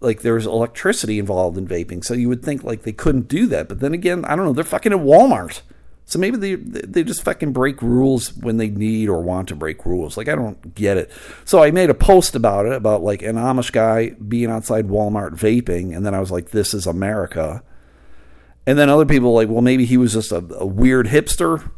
like 0.00 0.22
there's 0.22 0.46
electricity 0.46 1.18
involved 1.18 1.58
in 1.58 1.66
vaping, 1.66 2.04
so 2.04 2.14
you 2.14 2.28
would 2.28 2.44
think 2.44 2.62
like 2.62 2.82
they 2.82 2.92
couldn't 2.92 3.26
do 3.26 3.46
that. 3.46 3.68
But 3.68 3.80
then 3.80 3.92
again, 3.92 4.24
I 4.26 4.36
don't 4.36 4.44
know. 4.44 4.52
They're 4.52 4.64
fucking 4.64 4.92
at 4.92 4.98
Walmart. 4.98 5.62
So 6.08 6.20
maybe 6.20 6.36
they 6.36 6.54
they 6.54 7.02
just 7.02 7.24
fucking 7.24 7.52
break 7.52 7.82
rules 7.82 8.32
when 8.36 8.58
they 8.58 8.68
need 8.68 9.08
or 9.08 9.20
want 9.22 9.48
to 9.48 9.56
break 9.56 9.84
rules. 9.84 10.16
Like 10.16 10.28
I 10.28 10.36
don't 10.36 10.72
get 10.72 10.96
it. 10.96 11.10
So 11.44 11.64
I 11.64 11.72
made 11.72 11.90
a 11.90 11.94
post 11.94 12.36
about 12.36 12.64
it 12.64 12.72
about 12.72 13.02
like 13.02 13.22
an 13.22 13.34
Amish 13.34 13.72
guy 13.72 14.10
being 14.10 14.48
outside 14.48 14.86
Walmart 14.86 15.32
vaping, 15.32 15.94
and 15.94 16.06
then 16.06 16.14
I 16.14 16.20
was 16.20 16.30
like, 16.30 16.50
"This 16.50 16.74
is 16.74 16.86
America." 16.86 17.64
And 18.68 18.78
then 18.78 18.88
other 18.88 19.06
people 19.06 19.32
like, 19.32 19.48
well, 19.48 19.62
maybe 19.62 19.84
he 19.84 19.96
was 19.96 20.12
just 20.12 20.32
a, 20.32 20.44
a 20.56 20.66
weird 20.66 21.06
hipster, 21.06 21.70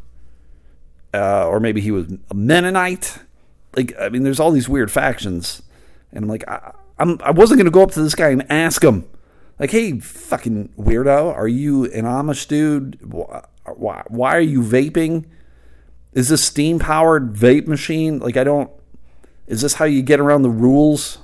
uh, 1.12 1.46
or 1.46 1.60
maybe 1.60 1.82
he 1.82 1.90
was 1.90 2.06
a 2.30 2.34
Mennonite. 2.34 3.18
Like 3.76 3.94
I 3.98 4.10
mean, 4.10 4.24
there's 4.24 4.40
all 4.40 4.50
these 4.50 4.68
weird 4.68 4.90
factions, 4.92 5.62
and 6.12 6.24
I'm 6.24 6.28
like, 6.28 6.46
I, 6.46 6.72
I'm 6.98 7.18
I 7.22 7.30
wasn't 7.30 7.60
gonna 7.60 7.70
go 7.70 7.82
up 7.82 7.92
to 7.92 8.02
this 8.02 8.14
guy 8.14 8.28
and 8.28 8.44
ask 8.52 8.84
him, 8.84 9.08
like, 9.58 9.70
hey, 9.70 10.00
fucking 10.00 10.68
weirdo, 10.78 11.34
are 11.34 11.48
you 11.48 11.86
an 11.86 12.04
Amish 12.04 12.46
dude? 12.46 12.98
Why, 13.76 14.04
why 14.08 14.36
are 14.36 14.40
you 14.40 14.60
vaping? 14.60 15.24
Is 16.12 16.28
this 16.28 16.44
steam 16.44 16.78
powered 16.78 17.34
vape 17.34 17.66
machine? 17.66 18.18
Like, 18.18 18.36
I 18.36 18.44
don't. 18.44 18.70
Is 19.46 19.62
this 19.62 19.74
how 19.74 19.84
you 19.84 20.02
get 20.02 20.20
around 20.20 20.42
the 20.42 20.50
rules? 20.50 21.18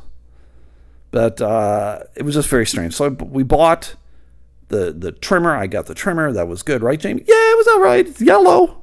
But 1.10 1.40
uh, 1.40 2.00
it 2.16 2.22
was 2.22 2.34
just 2.34 2.48
very 2.48 2.66
strange. 2.66 2.94
So 2.94 3.08
we 3.08 3.42
bought 3.42 3.94
the 4.68 4.92
the 4.92 5.12
trimmer. 5.12 5.54
I 5.54 5.66
got 5.66 5.86
the 5.86 5.94
trimmer. 5.94 6.32
That 6.32 6.48
was 6.48 6.62
good, 6.62 6.82
right, 6.82 6.98
Jamie? 6.98 7.22
Yeah, 7.26 7.34
it 7.34 7.56
was 7.56 7.68
all 7.68 7.80
right. 7.80 8.06
It's 8.06 8.20
yellow. 8.20 8.82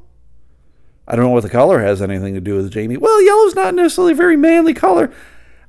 I 1.07 1.15
don't 1.15 1.25
know 1.25 1.31
what 1.31 1.43
the 1.43 1.49
color 1.49 1.79
has 1.81 2.01
anything 2.01 2.33
to 2.35 2.41
do 2.41 2.55
with 2.55 2.71
Jamie. 2.71 2.97
Well, 2.97 3.21
yellow's 3.21 3.55
not 3.55 3.73
necessarily 3.75 4.13
a 4.13 4.15
very 4.15 4.37
manly 4.37 4.73
color. 4.73 5.11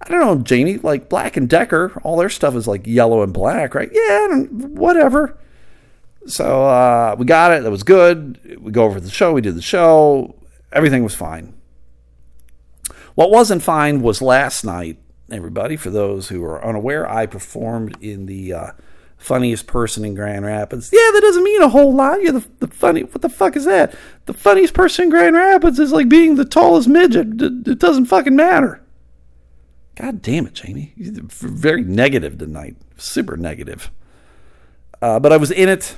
I 0.01 0.09
don't 0.09 0.21
know, 0.21 0.43
Jamie. 0.43 0.79
Like 0.79 1.09
Black 1.09 1.37
and 1.37 1.49
Decker, 1.49 2.01
all 2.05 2.17
their 2.17 2.29
stuff 2.29 2.55
is 2.55 2.69
like 2.69 2.87
yellow 2.87 3.23
and 3.23 3.33
black, 3.33 3.75
right? 3.75 3.91
Yeah, 3.93 4.29
whatever. 4.39 5.37
So 6.27 6.65
uh, 6.65 7.17
we 7.19 7.27
got 7.27 7.53
it. 7.53 7.63
That 7.63 7.71
was 7.71 7.83
good. 7.83 8.59
We 8.61 8.71
go 8.71 8.85
over 8.85 9.01
the 9.01 9.11
show. 9.11 9.33
We 9.33 9.41
did 9.41 9.57
the 9.57 9.63
show. 9.63 10.37
Everything 10.73 11.03
was 11.03 11.15
fine. 11.15 11.55
What 13.15 13.31
wasn't 13.31 13.63
fine 13.63 14.01
was 14.01 14.23
last 14.23 14.65
night, 14.65 14.99
everybody. 15.31 15.77
For 15.77 15.91
those 15.91 16.29
who 16.29 16.43
are 16.45 16.65
unaware, 16.65 17.09
I 17.11 17.27
performed 17.27 17.97
in 18.01 18.27
the 18.27 18.53
uh, 18.53 18.71
funniest 19.19 19.67
person 19.67 20.05
in 20.05 20.15
Grand 20.15 20.45
Rapids. 20.45 20.91
Yeah, 20.93 21.11
that 21.13 21.21
doesn't 21.21 21.45
mean 21.45 21.63
a 21.63 21.69
whole 21.69 21.95
lot. 21.95 22.23
You're 22.23 22.33
the, 22.33 22.49
the 22.61 22.69
funny. 22.69 23.03
What 23.03 23.21
the 23.21 23.29
fuck 23.29 23.57
is 23.57 23.65
that? 23.67 23.95
The 24.27 24.33
funniest 24.33 24.75
person 24.75 25.05
in 25.05 25.11
Grand 25.11 25.37
Rapids 25.37 25.79
is 25.79 25.93
like 25.93 26.09
being 26.09 26.37
the 26.37 26.45
tallest 26.45 26.89
midget. 26.89 27.41
It, 27.43 27.69
it 27.69 27.79
doesn't 27.79 28.07
fucking 28.07 28.37
matter. 28.37 28.81
God 29.95 30.23
damn 30.23 30.47
it, 30.47 30.55
Jamie. 30.55 30.95
You're 30.97 31.25
very 31.29 31.85
negative 31.85 32.39
tonight. 32.39 32.77
Super 32.97 33.37
negative. 33.37 33.91
Uh, 35.03 35.21
but 35.21 35.33
I 35.33 35.37
was 35.37 35.51
in 35.51 35.69
it. 35.69 35.97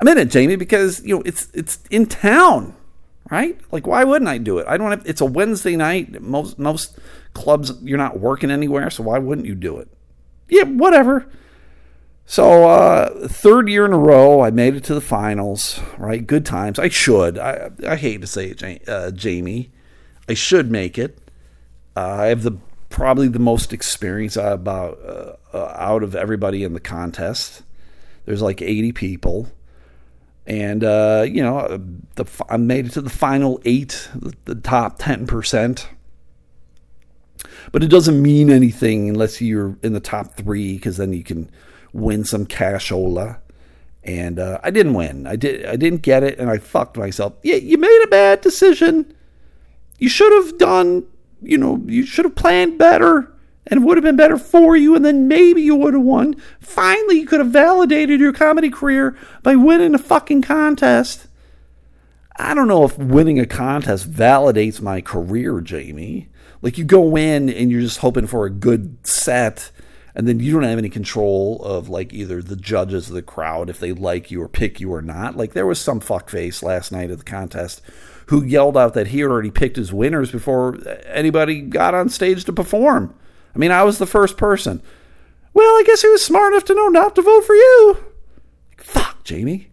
I'm 0.00 0.08
in 0.08 0.18
it, 0.18 0.30
Jamie, 0.30 0.56
because 0.56 1.04
you 1.04 1.16
know 1.16 1.22
it's 1.26 1.48
it's 1.52 1.78
in 1.90 2.06
town, 2.06 2.74
right? 3.30 3.58
Like, 3.70 3.86
why 3.86 4.02
wouldn't 4.04 4.28
I 4.28 4.38
do 4.38 4.58
it? 4.58 4.66
I 4.66 4.76
don't 4.78 4.90
have. 4.90 5.06
It's 5.06 5.20
a 5.20 5.26
Wednesday 5.26 5.76
night. 5.76 6.20
Most 6.22 6.58
most 6.58 6.98
clubs, 7.34 7.72
you're 7.82 7.98
not 7.98 8.18
working 8.18 8.50
anywhere, 8.50 8.88
so 8.90 9.02
why 9.02 9.18
wouldn't 9.18 9.46
you 9.46 9.54
do 9.54 9.76
it? 9.78 9.88
Yeah, 10.48 10.64
whatever. 10.64 11.30
So 12.24 12.68
uh, 12.68 13.28
third 13.28 13.68
year 13.68 13.84
in 13.84 13.92
a 13.92 13.98
row, 13.98 14.40
I 14.40 14.50
made 14.50 14.74
it 14.74 14.84
to 14.84 14.94
the 14.94 15.00
finals. 15.00 15.80
Right, 15.98 16.26
good 16.26 16.46
times. 16.46 16.78
I 16.78 16.88
should. 16.88 17.38
I 17.38 17.70
I 17.86 17.96
hate 17.96 18.22
to 18.22 18.26
say 18.26 18.50
it, 18.50 18.88
uh, 18.88 19.10
Jamie. 19.10 19.70
I 20.28 20.34
should 20.34 20.70
make 20.70 20.96
it. 20.96 21.18
Uh, 21.94 22.06
I 22.20 22.26
have 22.26 22.42
the 22.42 22.52
probably 22.88 23.28
the 23.28 23.38
most 23.38 23.72
experience 23.72 24.36
about 24.36 24.98
uh, 25.04 25.32
uh, 25.52 25.74
out 25.76 26.02
of 26.02 26.14
everybody 26.14 26.64
in 26.64 26.72
the 26.72 26.80
contest. 26.80 27.62
There's 28.24 28.42
like 28.42 28.62
80 28.62 28.92
people 28.92 29.48
and 30.50 30.82
uh, 30.82 31.24
you 31.28 31.42
know, 31.44 31.80
the, 32.16 32.26
I 32.48 32.56
made 32.56 32.86
it 32.86 32.92
to 32.94 33.00
the 33.00 33.08
final 33.08 33.62
eight, 33.64 34.08
the, 34.16 34.34
the 34.46 34.54
top 34.56 34.98
ten 34.98 35.24
percent. 35.24 35.88
But 37.70 37.84
it 37.84 37.86
doesn't 37.86 38.20
mean 38.20 38.50
anything 38.50 39.08
unless 39.08 39.40
you're 39.40 39.78
in 39.84 39.92
the 39.92 40.00
top 40.00 40.34
three, 40.34 40.74
because 40.74 40.96
then 40.96 41.12
you 41.12 41.22
can 41.22 41.48
win 41.92 42.24
some 42.24 42.46
cashola. 42.46 43.38
And 44.02 44.40
uh, 44.40 44.58
I 44.64 44.70
didn't 44.70 44.94
win. 44.94 45.28
I 45.28 45.36
did. 45.36 45.64
I 45.66 45.76
didn't 45.76 46.02
get 46.02 46.24
it, 46.24 46.40
and 46.40 46.50
I 46.50 46.58
fucked 46.58 46.96
myself. 46.96 47.34
Yeah, 47.44 47.56
you 47.56 47.78
made 47.78 48.02
a 48.02 48.08
bad 48.08 48.40
decision. 48.40 49.14
You 50.00 50.08
should 50.08 50.32
have 50.32 50.58
done. 50.58 51.06
You 51.42 51.58
know, 51.58 51.80
you 51.86 52.04
should 52.04 52.24
have 52.24 52.34
planned 52.34 52.76
better 52.76 53.29
and 53.70 53.80
it 53.80 53.86
would 53.86 53.96
have 53.96 54.04
been 54.04 54.16
better 54.16 54.36
for 54.36 54.76
you, 54.76 54.96
and 54.96 55.04
then 55.04 55.28
maybe 55.28 55.62
you 55.62 55.76
would 55.76 55.94
have 55.94 56.02
won. 56.02 56.34
Finally, 56.58 57.20
you 57.20 57.26
could 57.26 57.38
have 57.38 57.50
validated 57.50 58.20
your 58.20 58.32
comedy 58.32 58.68
career 58.68 59.16
by 59.42 59.54
winning 59.54 59.94
a 59.94 59.98
fucking 59.98 60.42
contest. 60.42 61.28
I 62.36 62.54
don't 62.54 62.68
know 62.68 62.84
if 62.84 62.98
winning 62.98 63.38
a 63.38 63.46
contest 63.46 64.10
validates 64.10 64.80
my 64.80 65.00
career, 65.00 65.60
Jamie. 65.60 66.28
Like 66.62 66.78
you 66.78 66.84
go 66.84 67.16
in 67.16 67.48
and 67.48 67.70
you're 67.70 67.80
just 67.80 67.98
hoping 67.98 68.26
for 68.26 68.44
a 68.44 68.50
good 68.50 68.98
set, 69.06 69.70
and 70.14 70.26
then 70.26 70.40
you 70.40 70.52
don't 70.52 70.64
have 70.64 70.78
any 70.78 70.88
control 70.88 71.62
of 71.62 71.88
like 71.88 72.12
either 72.12 72.42
the 72.42 72.56
judges 72.56 73.08
or 73.08 73.14
the 73.14 73.22
crowd 73.22 73.70
if 73.70 73.78
they 73.78 73.92
like 73.92 74.30
you 74.30 74.42
or 74.42 74.48
pick 74.48 74.80
you 74.80 74.92
or 74.92 75.00
not. 75.00 75.36
Like 75.36 75.52
there 75.52 75.66
was 75.66 75.80
some 75.80 76.00
fuckface 76.00 76.62
last 76.62 76.90
night 76.90 77.10
at 77.10 77.18
the 77.18 77.24
contest 77.24 77.82
who 78.26 78.44
yelled 78.44 78.76
out 78.76 78.94
that 78.94 79.08
he 79.08 79.20
had 79.20 79.30
already 79.30 79.50
picked 79.50 79.76
his 79.76 79.92
winners 79.92 80.30
before 80.30 80.78
anybody 81.06 81.60
got 81.60 81.94
on 81.94 82.08
stage 82.08 82.44
to 82.44 82.52
perform. 82.52 83.14
I 83.54 83.58
mean, 83.58 83.70
I 83.70 83.82
was 83.82 83.98
the 83.98 84.06
first 84.06 84.36
person. 84.36 84.82
Well, 85.52 85.66
I 85.66 85.82
guess 85.86 86.02
he 86.02 86.08
was 86.08 86.24
smart 86.24 86.52
enough 86.52 86.64
to 86.66 86.74
know 86.74 86.88
not 86.88 87.14
to 87.16 87.22
vote 87.22 87.44
for 87.44 87.54
you. 87.54 88.04
Fuck, 88.76 89.24
Jamie. 89.24 89.68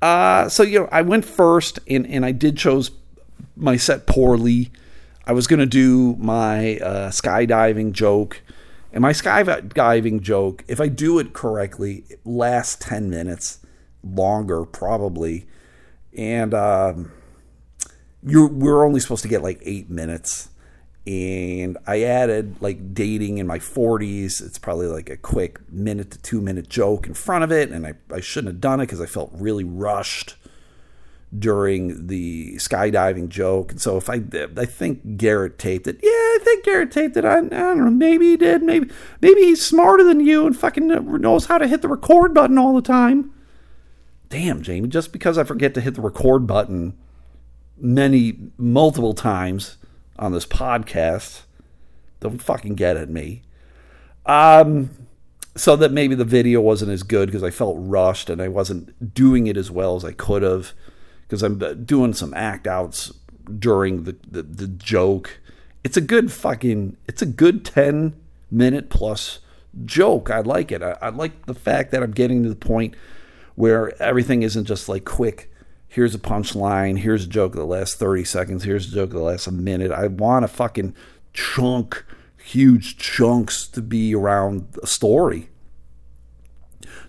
Uh, 0.00 0.48
so 0.48 0.62
you 0.62 0.80
know, 0.80 0.88
I 0.92 1.02
went 1.02 1.24
first, 1.24 1.80
and 1.88 2.06
and 2.06 2.24
I 2.24 2.32
did 2.32 2.56
chose 2.56 2.90
my 3.56 3.76
set 3.76 4.06
poorly. 4.06 4.70
I 5.26 5.32
was 5.32 5.46
gonna 5.46 5.66
do 5.66 6.14
my 6.16 6.76
uh, 6.78 7.10
skydiving 7.10 7.92
joke, 7.92 8.42
and 8.92 9.00
my 9.00 9.12
skydiving 9.12 10.20
joke, 10.20 10.62
if 10.68 10.80
I 10.80 10.88
do 10.88 11.18
it 11.18 11.32
correctly, 11.32 12.04
it 12.10 12.20
lasts 12.24 12.76
ten 12.76 13.08
minutes 13.08 13.60
longer 14.02 14.64
probably, 14.66 15.46
and 16.16 16.52
um, 16.52 17.10
you 18.22 18.46
we're 18.46 18.84
only 18.84 19.00
supposed 19.00 19.22
to 19.22 19.28
get 19.28 19.42
like 19.42 19.60
eight 19.62 19.88
minutes 19.88 20.50
and 21.06 21.76
I 21.86 22.02
added 22.02 22.56
like 22.60 22.94
dating 22.94 23.38
in 23.38 23.46
my 23.46 23.58
40s. 23.58 24.40
It's 24.44 24.58
probably 24.58 24.86
like 24.86 25.10
a 25.10 25.16
quick 25.16 25.60
minute 25.70 26.10
to 26.12 26.18
two 26.18 26.40
minute 26.40 26.68
joke 26.68 27.06
in 27.06 27.14
front 27.14 27.44
of 27.44 27.52
it, 27.52 27.70
and 27.70 27.86
I, 27.86 27.94
I 28.10 28.20
shouldn't 28.20 28.54
have 28.54 28.60
done 28.60 28.80
it 28.80 28.84
because 28.84 29.00
I 29.00 29.06
felt 29.06 29.30
really 29.34 29.64
rushed 29.64 30.36
during 31.38 32.06
the 32.06 32.54
skydiving 32.56 33.28
joke. 33.28 33.72
And 33.72 33.80
so 33.80 33.98
if 33.98 34.08
I 34.08 34.22
I 34.56 34.64
think 34.64 35.18
Garrett 35.18 35.58
taped 35.58 35.86
it. 35.86 35.98
Yeah, 36.02 36.10
I 36.10 36.38
think 36.42 36.64
Garrett 36.64 36.90
taped 36.90 37.16
it. 37.18 37.24
I, 37.24 37.38
I 37.38 37.40
don't 37.40 37.78
know. 37.78 37.90
Maybe 37.90 38.30
he 38.30 38.36
did. 38.38 38.62
Maybe 38.62 38.90
maybe 39.20 39.42
he's 39.42 39.64
smarter 39.64 40.04
than 40.04 40.20
you 40.20 40.46
and 40.46 40.56
fucking 40.56 40.86
knows 40.86 41.46
how 41.46 41.58
to 41.58 41.68
hit 41.68 41.82
the 41.82 41.88
record 41.88 42.32
button 42.32 42.56
all 42.56 42.74
the 42.74 42.82
time. 42.82 43.30
Damn, 44.30 44.62
Jamie, 44.62 44.88
just 44.88 45.12
because 45.12 45.36
I 45.36 45.44
forget 45.44 45.74
to 45.74 45.80
hit 45.82 45.94
the 45.94 46.00
record 46.00 46.46
button 46.46 46.96
many 47.76 48.38
multiple 48.56 49.14
times 49.14 49.76
on 50.18 50.32
this 50.32 50.46
podcast. 50.46 51.42
Don't 52.20 52.42
fucking 52.42 52.74
get 52.74 52.96
at 52.96 53.08
me. 53.08 53.42
Um, 54.26 54.90
so 55.56 55.76
that 55.76 55.92
maybe 55.92 56.14
the 56.14 56.24
video 56.24 56.60
wasn't 56.60 56.90
as 56.90 57.02
good 57.02 57.26
because 57.26 57.42
I 57.42 57.50
felt 57.50 57.76
rushed 57.78 58.30
and 58.30 58.40
I 58.40 58.48
wasn't 58.48 59.14
doing 59.14 59.46
it 59.46 59.56
as 59.56 59.70
well 59.70 59.96
as 59.96 60.04
I 60.04 60.12
could 60.12 60.42
have 60.42 60.72
because 61.22 61.42
I'm 61.42 61.84
doing 61.84 62.12
some 62.12 62.34
act 62.34 62.66
outs 62.66 63.12
during 63.58 64.04
the, 64.04 64.16
the, 64.28 64.42
the 64.42 64.66
joke. 64.66 65.40
It's 65.84 65.96
a 65.96 66.00
good 66.00 66.32
fucking, 66.32 66.96
it's 67.06 67.22
a 67.22 67.26
good 67.26 67.64
10 67.64 68.14
minute 68.50 68.90
plus 68.90 69.40
joke. 69.84 70.30
I 70.30 70.40
like 70.40 70.72
it. 70.72 70.82
I, 70.82 70.96
I 71.00 71.08
like 71.10 71.46
the 71.46 71.54
fact 71.54 71.90
that 71.92 72.02
I'm 72.02 72.12
getting 72.12 72.42
to 72.42 72.48
the 72.48 72.56
point 72.56 72.94
where 73.54 74.00
everything 74.02 74.42
isn't 74.42 74.64
just 74.64 74.88
like 74.88 75.04
quick 75.04 75.52
here's 75.94 76.12
a 76.12 76.18
punchline, 76.18 76.98
here's 76.98 77.22
a 77.22 77.28
joke 77.28 77.52
of 77.52 77.60
the 77.60 77.64
last 77.64 78.00
30 78.00 78.24
seconds, 78.24 78.64
here's 78.64 78.88
a 78.88 78.94
joke 78.96 79.10
of 79.10 79.16
the 79.16 79.22
last 79.22 79.48
minute. 79.52 79.92
I 79.92 80.08
want 80.08 80.44
a 80.44 80.48
fucking 80.48 80.92
chunk, 81.32 82.04
huge 82.36 82.98
chunks 82.98 83.68
to 83.68 83.80
be 83.80 84.12
around 84.12 84.76
a 84.82 84.88
story. 84.88 85.50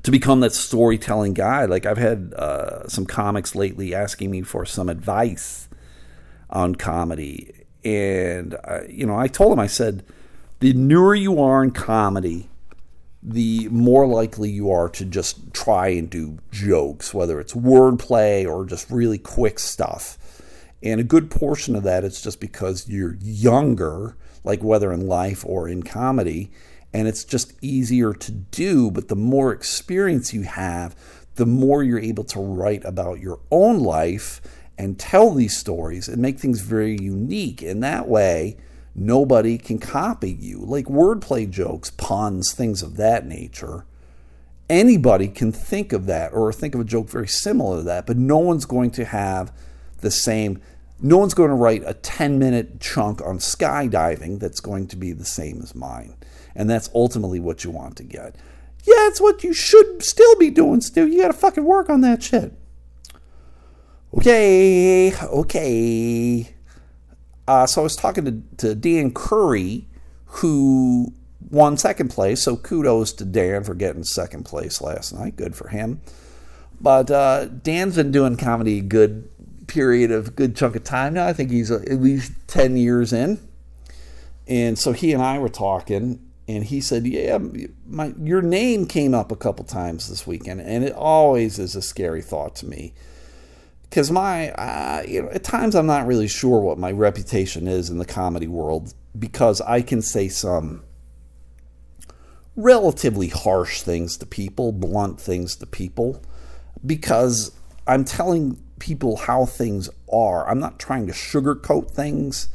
To 0.03 0.11
become 0.11 0.41
that 0.41 0.53
storytelling 0.53 1.33
guy. 1.33 1.65
Like 1.65 1.87
I've 1.87 1.97
had 1.97 2.35
uh, 2.35 2.87
some 2.87 3.07
comics 3.07 3.55
lately 3.55 3.95
asking 3.95 4.29
me 4.29 4.43
for 4.43 4.67
some 4.67 4.87
advice 4.87 5.67
on 6.51 6.75
comedy. 6.75 7.65
And, 7.83 8.55
uh, 8.63 8.81
you 8.87 9.07
know, 9.07 9.17
I 9.17 9.27
told 9.27 9.51
them, 9.51 9.59
I 9.59 9.65
said, 9.65 10.05
the 10.59 10.73
newer 10.73 11.15
you 11.15 11.41
are 11.41 11.63
in 11.63 11.71
comedy, 11.71 12.49
the 13.27 13.67
more 13.69 14.05
likely 14.05 14.51
you 14.51 14.69
are 14.69 14.87
to 14.87 15.03
just 15.03 15.51
try 15.51 15.87
and 15.87 16.09
do 16.09 16.37
jokes, 16.51 17.11
whether 17.11 17.39
it's 17.39 17.53
wordplay 17.53 18.47
or 18.47 18.65
just 18.65 18.89
really 18.91 19.17
quick 19.17 19.57
stuff. 19.57 20.19
And 20.83 20.99
a 20.99 21.03
good 21.03 21.31
portion 21.31 21.75
of 21.75 21.81
that 21.83 22.03
is 22.03 22.21
just 22.21 22.39
because 22.39 22.87
you're 22.87 23.17
younger, 23.19 24.15
like 24.43 24.63
whether 24.63 24.93
in 24.93 25.07
life 25.07 25.43
or 25.43 25.67
in 25.67 25.81
comedy, 25.81 26.51
and 26.93 27.07
it's 27.07 27.23
just 27.23 27.53
easier 27.61 28.13
to 28.13 28.31
do. 28.31 28.91
But 28.91 29.07
the 29.07 29.15
more 29.15 29.51
experience 29.51 30.31
you 30.31 30.43
have, 30.43 30.95
the 31.33 31.47
more 31.47 31.83
you're 31.83 31.99
able 31.99 32.25
to 32.25 32.39
write 32.39 32.85
about 32.85 33.19
your 33.19 33.39
own 33.49 33.79
life 33.79 34.39
and 34.77 34.99
tell 34.99 35.33
these 35.33 35.57
stories 35.57 36.07
and 36.07 36.21
make 36.21 36.39
things 36.39 36.61
very 36.61 36.95
unique. 37.01 37.63
And 37.63 37.81
that 37.83 38.07
way, 38.07 38.57
nobody 38.95 39.57
can 39.57 39.77
copy 39.77 40.31
you. 40.31 40.59
Like 40.59 40.85
wordplay 40.85 41.49
jokes, 41.49 41.91
puns, 41.91 42.53
things 42.53 42.81
of 42.81 42.97
that 42.97 43.25
nature. 43.25 43.85
Anybody 44.69 45.27
can 45.27 45.51
think 45.51 45.93
of 45.93 46.07
that 46.07 46.33
or 46.33 46.51
think 46.51 46.73
of 46.73 46.81
a 46.81 46.85
joke 46.85 47.09
very 47.09 47.27
similar 47.27 47.77
to 47.77 47.83
that, 47.83 48.07
but 48.07 48.17
no 48.17 48.37
one's 48.37 48.65
going 48.65 48.89
to 48.91 49.05
have 49.05 49.51
the 49.99 50.09
same. 50.09 50.59
No 51.01 51.17
one's 51.17 51.33
going 51.35 51.49
to 51.49 51.55
write 51.55 51.83
a 51.85 51.93
10 51.93 52.39
minute 52.39 52.79
chunk 52.79 53.21
on 53.21 53.37
skydiving 53.37 54.39
that's 54.39 54.59
going 54.59 54.87
to 54.87 54.95
be 54.95 55.11
the 55.11 55.25
same 55.25 55.61
as 55.61 55.75
mine. 55.75 56.15
And 56.55 56.69
that's 56.69 56.89
ultimately 56.95 57.39
what 57.39 57.63
you 57.63 57.69
want 57.69 57.97
to 57.97 58.03
get. 58.03 58.35
Yeah, 58.85 59.07
it's 59.07 59.19
what 59.19 59.43
you 59.43 59.53
should 59.53 60.03
still 60.03 60.35
be 60.37 60.49
doing, 60.49 60.81
Still, 60.81 61.07
You 61.07 61.21
got 61.21 61.27
to 61.27 61.33
fucking 61.33 61.65
work 61.65 61.89
on 61.89 62.01
that 62.01 62.23
shit. 62.23 62.53
Okay, 64.17 65.13
okay. 65.15 66.54
Uh, 67.47 67.65
so 67.65 67.81
I 67.81 67.83
was 67.83 67.95
talking 67.95 68.25
to, 68.25 68.57
to 68.57 68.75
Dan 68.75 69.13
Curry, 69.13 69.87
who 70.25 71.13
won 71.49 71.77
second 71.77 72.09
place. 72.09 72.41
So 72.41 72.55
kudos 72.55 73.13
to 73.13 73.25
Dan 73.25 73.63
for 73.63 73.75
getting 73.75 74.03
second 74.03 74.45
place 74.45 74.81
last 74.81 75.13
night. 75.13 75.35
Good 75.35 75.55
for 75.55 75.69
him. 75.69 76.01
But 76.81 77.09
uh, 77.09 77.45
Dan's 77.45 77.95
been 77.95 78.11
doing 78.11 78.37
comedy 78.37 78.79
a 78.79 78.83
good 78.83 79.29
period 79.67 80.11
of 80.11 80.35
good 80.35 80.55
chunk 80.55 80.75
of 80.75 80.83
time 80.83 81.13
now. 81.13 81.27
I 81.27 81.33
think 81.33 81.51
he's 81.51 81.71
at 81.71 82.01
least 82.01 82.33
10 82.47 82.77
years 82.77 83.13
in. 83.13 83.39
And 84.47 84.77
so 84.77 84.91
he 84.91 85.11
and 85.13 85.21
I 85.21 85.39
were 85.39 85.49
talking, 85.49 86.19
and 86.47 86.63
he 86.63 86.79
said, 86.79 87.07
"Yeah, 87.07 87.39
my 87.87 88.13
your 88.21 88.43
name 88.43 88.85
came 88.85 89.15
up 89.15 89.31
a 89.31 89.35
couple 89.35 89.65
times 89.65 90.07
this 90.07 90.27
weekend, 90.27 90.61
and 90.61 90.83
it 90.83 90.93
always 90.93 91.57
is 91.57 91.75
a 91.75 91.81
scary 91.81 92.21
thought 92.21 92.55
to 92.57 92.67
me." 92.67 92.93
Because 93.95 94.11
my 94.11 94.49
uh, 94.51 95.03
you 95.07 95.21
know 95.21 95.29
at 95.29 95.45
times 95.45 95.73
I'm 95.73 95.85
not 95.85 96.05
really 96.05 96.27
sure 96.27 96.59
what 96.59 96.77
my 96.77 96.91
reputation 96.91 97.65
is 97.65 97.89
in 97.89 97.97
the 97.97 98.05
comedy 98.05 98.45
world 98.45 98.93
because 99.17 99.61
I 99.61 99.81
can 99.81 100.01
say 100.01 100.27
some 100.27 100.83
relatively 102.57 103.29
harsh 103.29 103.83
things 103.83 104.17
to 104.17 104.25
people, 104.25 104.73
blunt 104.73 105.21
things 105.21 105.55
to 105.55 105.65
people 105.65 106.21
because 106.85 107.53
I'm 107.87 108.03
telling 108.03 108.61
people 108.79 109.15
how 109.15 109.45
things 109.45 109.89
are. 110.11 110.45
I'm 110.49 110.59
not 110.59 110.77
trying 110.77 111.07
to 111.07 111.13
sugarcoat 111.13 111.89
things. 111.89 112.49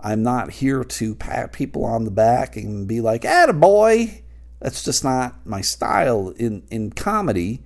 I'm 0.00 0.22
not 0.22 0.50
here 0.50 0.82
to 0.82 1.14
pat 1.14 1.52
people 1.52 1.84
on 1.84 2.06
the 2.06 2.10
back 2.10 2.56
and 2.56 2.88
be 2.88 3.02
like, 3.02 3.26
"Atta 3.26 3.52
boy." 3.52 4.22
That's 4.60 4.82
just 4.82 5.04
not 5.04 5.46
my 5.46 5.60
style 5.60 6.30
in, 6.30 6.62
in 6.70 6.90
comedy 6.90 7.62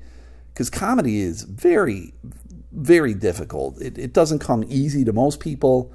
because 0.52 0.68
comedy 0.68 1.20
is 1.20 1.44
very, 1.44 2.12
very 2.80 3.14
difficult. 3.14 3.80
It, 3.80 3.98
it 3.98 4.12
doesn't 4.12 4.38
come 4.38 4.64
easy 4.68 5.04
to 5.04 5.12
most 5.12 5.40
people. 5.40 5.92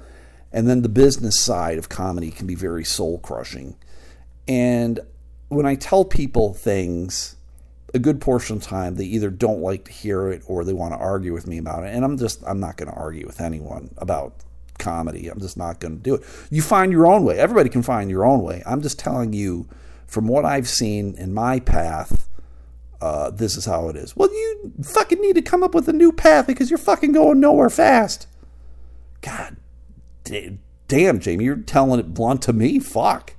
And 0.52 0.68
then 0.68 0.82
the 0.82 0.88
business 0.88 1.38
side 1.38 1.76
of 1.78 1.88
comedy 1.88 2.30
can 2.30 2.46
be 2.46 2.54
very 2.54 2.84
soul 2.84 3.18
crushing. 3.18 3.76
And 4.48 5.00
when 5.48 5.66
I 5.66 5.74
tell 5.74 6.04
people 6.04 6.54
things, 6.54 7.36
a 7.92 7.98
good 7.98 8.20
portion 8.20 8.56
of 8.56 8.62
time, 8.62 8.94
they 8.94 9.04
either 9.04 9.30
don't 9.30 9.60
like 9.60 9.84
to 9.86 9.92
hear 9.92 10.28
it 10.28 10.42
or 10.46 10.64
they 10.64 10.72
want 10.72 10.94
to 10.94 10.98
argue 10.98 11.32
with 11.32 11.46
me 11.46 11.58
about 11.58 11.84
it. 11.84 11.94
And 11.94 12.04
I'm 12.04 12.16
just, 12.16 12.42
I'm 12.46 12.60
not 12.60 12.76
going 12.76 12.90
to 12.90 12.96
argue 12.96 13.26
with 13.26 13.40
anyone 13.40 13.90
about 13.98 14.34
comedy. 14.78 15.28
I'm 15.28 15.40
just 15.40 15.56
not 15.56 15.80
going 15.80 15.96
to 15.96 16.02
do 16.02 16.14
it. 16.14 16.24
You 16.50 16.62
find 16.62 16.92
your 16.92 17.06
own 17.06 17.24
way. 17.24 17.38
Everybody 17.38 17.68
can 17.68 17.82
find 17.82 18.10
your 18.10 18.24
own 18.24 18.42
way. 18.42 18.62
I'm 18.66 18.82
just 18.82 18.98
telling 18.98 19.32
you 19.32 19.68
from 20.06 20.28
what 20.28 20.44
I've 20.44 20.68
seen 20.68 21.16
in 21.16 21.34
my 21.34 21.58
path 21.58 22.15
uh, 23.00 23.30
this 23.30 23.56
is 23.56 23.64
how 23.64 23.88
it 23.88 23.96
is. 23.96 24.16
Well, 24.16 24.30
you 24.30 24.72
fucking 24.82 25.20
need 25.20 25.34
to 25.34 25.42
come 25.42 25.62
up 25.62 25.74
with 25.74 25.88
a 25.88 25.92
new 25.92 26.12
path 26.12 26.46
because 26.46 26.70
you're 26.70 26.78
fucking 26.78 27.12
going 27.12 27.40
nowhere 27.40 27.70
fast. 27.70 28.26
God 29.20 29.56
damn, 30.88 31.20
Jamie, 31.20 31.44
you're 31.44 31.56
telling 31.56 32.00
it 32.00 32.14
blunt 32.14 32.42
to 32.42 32.52
me. 32.52 32.78
Fuck. 32.78 33.34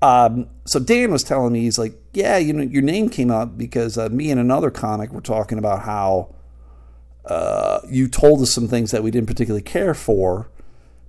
Um, 0.00 0.48
so 0.64 0.78
Dan 0.78 1.10
was 1.10 1.24
telling 1.24 1.52
me, 1.52 1.60
he's 1.60 1.78
like, 1.78 1.94
yeah, 2.12 2.36
you 2.38 2.52
know, 2.52 2.62
your 2.62 2.82
name 2.82 3.08
came 3.08 3.30
up 3.30 3.58
because 3.58 3.98
uh, 3.98 4.08
me 4.08 4.30
and 4.30 4.40
another 4.40 4.70
comic 4.70 5.12
were 5.12 5.20
talking 5.20 5.58
about 5.58 5.82
how 5.82 6.34
uh, 7.24 7.80
you 7.88 8.08
told 8.08 8.40
us 8.40 8.50
some 8.52 8.68
things 8.68 8.90
that 8.92 9.02
we 9.02 9.10
didn't 9.10 9.26
particularly 9.26 9.62
care 9.62 9.94
for, 9.94 10.48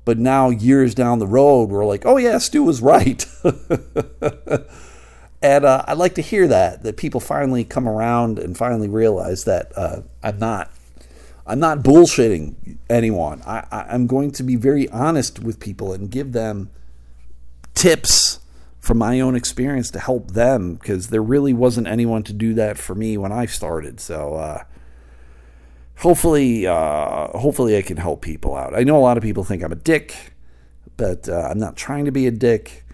but 0.06 0.17
now 0.17 0.49
years 0.49 0.95
down 0.95 1.19
the 1.19 1.28
road, 1.28 1.69
we're 1.69 1.86
like, 1.86 2.06
oh 2.06 2.17
yeah, 2.17 2.39
Stu 2.39 2.63
was 2.63 2.82
right. 2.82 3.25
And 5.41 5.65
uh, 5.65 5.84
I 5.88 5.93
like 5.93 6.15
to 6.15 6.21
hear 6.21 6.47
that 6.47 6.84
that 6.84 6.97
people 6.97 7.19
finally 7.19 7.63
come 7.63 7.88
around 7.88 8.39
and 8.39 8.58
finally 8.58 8.89
realize 8.89 9.45
that 9.45 9.71
uh, 9.75 10.02
I'm 10.21 10.38
not 10.38 10.71
I'm 11.47 11.60
not 11.60 11.80
bullshitting 11.80 12.78
anyone. 12.89 13.41
I, 13.45 13.65
I, 13.71 13.95
am 13.95 14.06
going 14.06 14.32
to 14.34 14.43
be 14.43 14.56
very 14.56 14.88
honest 14.89 15.39
with 15.39 15.60
people 15.60 15.93
and 15.93 16.12
give 16.12 16.32
them 16.34 16.69
tips 17.73 18.39
from 18.80 18.99
my 18.99 19.19
own 19.19 19.36
experience 19.36 19.89
to 19.91 19.99
help 19.99 20.32
them 20.32 20.75
because 20.75 21.08
there 21.08 21.23
really 21.23 21.54
wasn't 21.54 21.88
anyone 21.88 22.21
to 22.23 22.34
do 22.34 22.54
that 22.54 22.78
for 22.78 22.93
me 22.93 23.17
when 23.17 23.32
I 23.32 23.47
started. 23.47 23.99
So 23.99 24.36
uh, 24.36 24.63
hopefully, 25.97 26.67
uh, 26.67 27.30
hopefully 27.38 27.78
I 27.78 27.82
can 27.82 27.97
help 27.97 28.21
people 28.21 28.56
out. 28.56 28.78
I 28.78 28.84
know 28.84 28.97
a 28.97 29.02
lot 29.02 29.17
of 29.17 29.23
people 29.23 29.43
think 29.43 29.63
I'm 29.63 29.71
a 29.71 29.75
dick, 29.75 30.34
but 30.97 31.28
uh, 31.28 31.47
I'm 31.49 31.60
not 31.60 31.75
trying 31.75 32.06
to 32.06 32.12
be 32.12 32.28
a 32.28 32.32
dick 32.32 32.86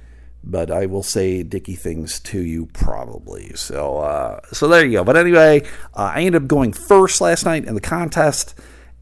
but 0.45 0.69
I 0.69 0.85
will 0.85 1.03
say 1.03 1.41
dicky 1.43 1.75
things 1.75 2.19
to 2.21 2.39
you 2.39 2.67
probably. 2.67 3.53
So, 3.55 3.97
uh, 3.97 4.39
so 4.51 4.67
there 4.67 4.85
you 4.85 4.93
go. 4.93 5.03
But 5.03 5.17
anyway, 5.17 5.63
uh, 5.95 6.11
I 6.15 6.21
ended 6.21 6.43
up 6.43 6.47
going 6.47 6.71
first 6.71 7.19
last 7.19 7.45
night 7.45 7.65
in 7.65 7.73
the 7.73 7.81
contest, 7.81 8.53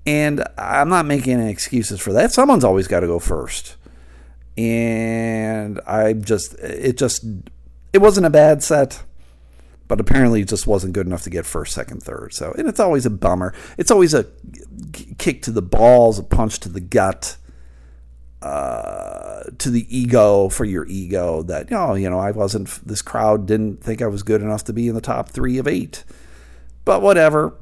and 0.05 0.43
I'm 0.57 0.89
not 0.89 1.05
making 1.05 1.39
any 1.39 1.51
excuses 1.51 1.99
for 1.99 2.13
that. 2.13 2.31
Someone's 2.31 2.63
always 2.63 2.87
got 2.87 3.01
to 3.01 3.07
go 3.07 3.19
first, 3.19 3.75
and 4.57 5.79
I 5.85 6.13
just, 6.13 6.53
it 6.59 6.97
just, 6.97 7.25
it 7.91 7.99
wasn't 7.99 8.25
a 8.25 8.31
bad 8.31 8.63
set. 8.63 9.03
But 9.89 9.99
apparently, 9.99 10.41
it 10.41 10.47
just 10.47 10.65
wasn't 10.65 10.93
good 10.93 11.05
enough 11.05 11.23
to 11.23 11.29
get 11.29 11.45
first, 11.45 11.73
second, 11.73 12.01
third. 12.01 12.33
So, 12.33 12.53
and 12.57 12.69
it's 12.69 12.79
always 12.79 13.05
a 13.05 13.09
bummer. 13.09 13.53
It's 13.77 13.91
always 13.91 14.13
a 14.13 14.25
kick 15.17 15.41
to 15.43 15.51
the 15.51 15.61
balls, 15.61 16.17
a 16.17 16.23
punch 16.23 16.61
to 16.61 16.69
the 16.69 16.79
gut 16.79 17.35
uh, 18.43 19.43
to 19.57 19.69
the 19.69 19.87
ego 19.95 20.49
for 20.49 20.65
your 20.65 20.85
ego 20.87 21.41
that 21.43 21.71
oh 21.71 21.93
you 21.93 22.09
know 22.09 22.19
I 22.19 22.31
wasn't 22.31 22.67
this 22.85 23.01
crowd 23.01 23.45
didn't 23.45 23.81
think 23.81 24.01
I 24.01 24.07
was 24.07 24.21
good 24.21 24.41
enough 24.41 24.65
to 24.65 24.73
be 24.73 24.87
in 24.87 24.95
the 24.95 25.01
top 25.01 25.29
three 25.29 25.57
of 25.57 25.67
eight, 25.67 26.03
but 26.85 27.01
whatever. 27.01 27.55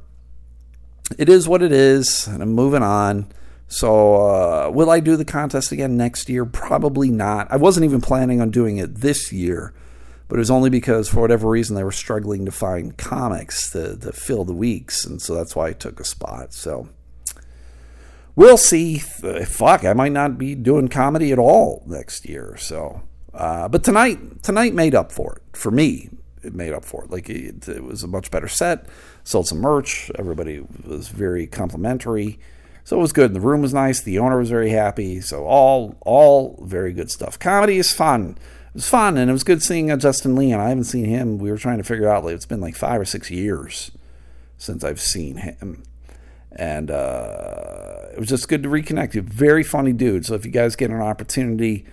It 1.18 1.28
is 1.28 1.46
what 1.46 1.62
it 1.62 1.74
is, 1.74 2.26
and 2.26 2.42
I'm 2.42 2.54
moving 2.54 2.84
on. 2.84 3.28
So, 3.68 4.16
uh, 4.16 4.70
will 4.74 4.90
I 4.90 5.02
do 5.02 5.18
the 5.18 5.26
contest 5.26 5.74
again 5.74 5.98
next 5.98 6.30
year? 6.30 6.46
Probably 6.46 7.10
not. 7.10 7.52
I 7.52 7.58
wasn't 7.58 7.84
even 7.84 8.00
planning 8.00 8.40
on 8.40 8.50
doing 8.50 8.78
it 8.78 8.96
this 8.96 9.34
year, 9.34 9.74
but 10.30 10.36
it 10.36 10.40
was 10.40 10.52
only 10.52 10.70
because, 10.70 11.10
for 11.10 11.20
whatever 11.20 11.50
reason, 11.50 11.76
they 11.76 11.84
were 11.84 11.92
struggling 11.92 12.46
to 12.46 12.52
find 12.52 12.98
comics 12.98 13.72
to, 13.72 13.98
to 13.98 14.14
fill 14.14 14.46
the 14.46 14.54
weeks, 14.54 15.06
and 15.06 15.22
so 15.22 15.36
that's 15.36 15.54
why 15.54 15.68
I 15.68 15.74
took 15.74 16.00
a 16.00 16.06
spot. 16.06 16.54
So, 16.54 16.88
we'll 18.36 18.58
see. 18.58 18.98
Fuck, 18.98 19.86
I 19.86 19.94
might 19.94 20.12
not 20.12 20.38
be 20.38 20.56
doing 20.56 20.88
comedy 20.88 21.32
at 21.32 21.40
all 21.40 21.84
next 21.86 22.28
year. 22.28 22.56
So, 22.58 23.02
uh, 23.34 23.68
but 23.68 23.84
tonight, 23.84 24.44
tonight 24.44 24.74
made 24.74 24.96
up 24.96 25.12
for 25.12 25.38
it 25.38 25.58
for 25.58 25.72
me. 25.72 26.10
It 26.44 26.56
made 26.56 26.74
up 26.74 26.86
for 26.86 27.04
it. 27.04 27.12
Like 27.12 27.30
it, 27.30 27.68
it 27.68 27.84
was 27.84 28.04
a 28.04 28.08
much 28.08 28.32
better 28.32 28.48
set. 28.48 28.88
Sold 29.24 29.48
some 29.48 29.60
merch. 29.60 30.10
Everybody 30.16 30.66
was 30.86 31.10
very 31.10 31.46
complimentary. 31.46 32.40
So 32.84 32.98
it 32.98 33.02
was 33.02 33.14
good. 33.14 33.34
The 33.34 33.40
room 33.40 33.62
was 33.62 33.74
nice. 33.74 34.02
The 34.02 34.18
owner 34.18 34.40
was 34.40 34.50
very 34.50 34.72
happy. 34.72 35.22
So 35.22 35.46
all 35.46 35.98
all 36.02 36.60
very 36.64 36.94
good 36.94 37.12
stuff. 37.12 37.38
Comedy 37.38 37.78
is 37.78 37.92
fun. 37.92 38.38
It 38.70 38.76
was 38.76 38.90
fun, 38.90 39.18
and 39.18 39.30
it 39.30 39.34
was 39.34 39.44
good 39.44 39.62
seeing 39.62 39.92
uh, 39.92 39.98
Justin 39.98 40.36
Leon. 40.36 40.60
I 40.60 40.70
haven't 40.70 40.86
seen 40.86 41.06
him. 41.06 41.38
We 41.38 41.52
were 41.52 41.58
trying 41.58 41.78
to 41.78 41.84
figure 41.84 42.08
out. 42.08 42.24
Like, 42.24 42.36
it's 42.36 42.46
been 42.46 42.62
like 42.62 42.76
five 42.76 43.02
or 43.02 43.06
six 43.06 43.30
years 43.30 43.92
since 44.58 44.84
I've 44.84 45.02
seen 45.02 45.38
him 45.38 45.84
and 46.54 46.92
uh, 46.92 48.10
it 48.12 48.20
was 48.20 48.30
just 48.30 48.48
good 48.48 48.64
to 48.64 48.70
reconnect. 48.70 49.14
He's 49.14 49.20
a 49.20 49.22
very 49.22 49.64
funny 49.64 49.94
dude. 49.94 50.26
So 50.26 50.36
if 50.36 50.46
you 50.46 50.52
guys 50.52 50.76
get 50.76 50.92
an 50.92 51.02
opportunity, 51.02 51.86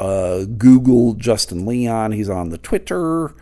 uh, 0.00 0.44
Google 0.44 1.14
Justin 1.14 1.66
Leon. 1.66 2.12
He's 2.12 2.28
on 2.28 2.48
the 2.48 2.58
Twitter 2.58 3.34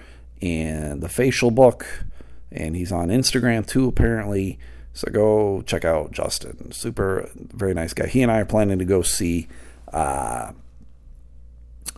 and 0.43 1.01
the 1.01 1.09
Facial 1.09 1.51
Book, 1.51 2.05
and 2.51 2.77
he's 2.77 2.93
on 2.93 3.09
Instagram 3.09 3.67
too, 3.67 3.87
apparently. 3.87 4.59
So 4.93 5.11
go 5.13 5.63
check 5.63 5.85
out 5.85 6.11
Justin. 6.11 6.73
Super, 6.73 7.31
very 7.37 7.75
nice 7.75 7.95
guy. 7.95 8.09
He 8.09 8.23
and 8.23 8.33
I 8.33 8.41
are 8.41 8.45
planning 8.45 8.81
to 8.81 8.85
go 8.85 9.03
see 9.03 9.47
uh, 9.93 10.53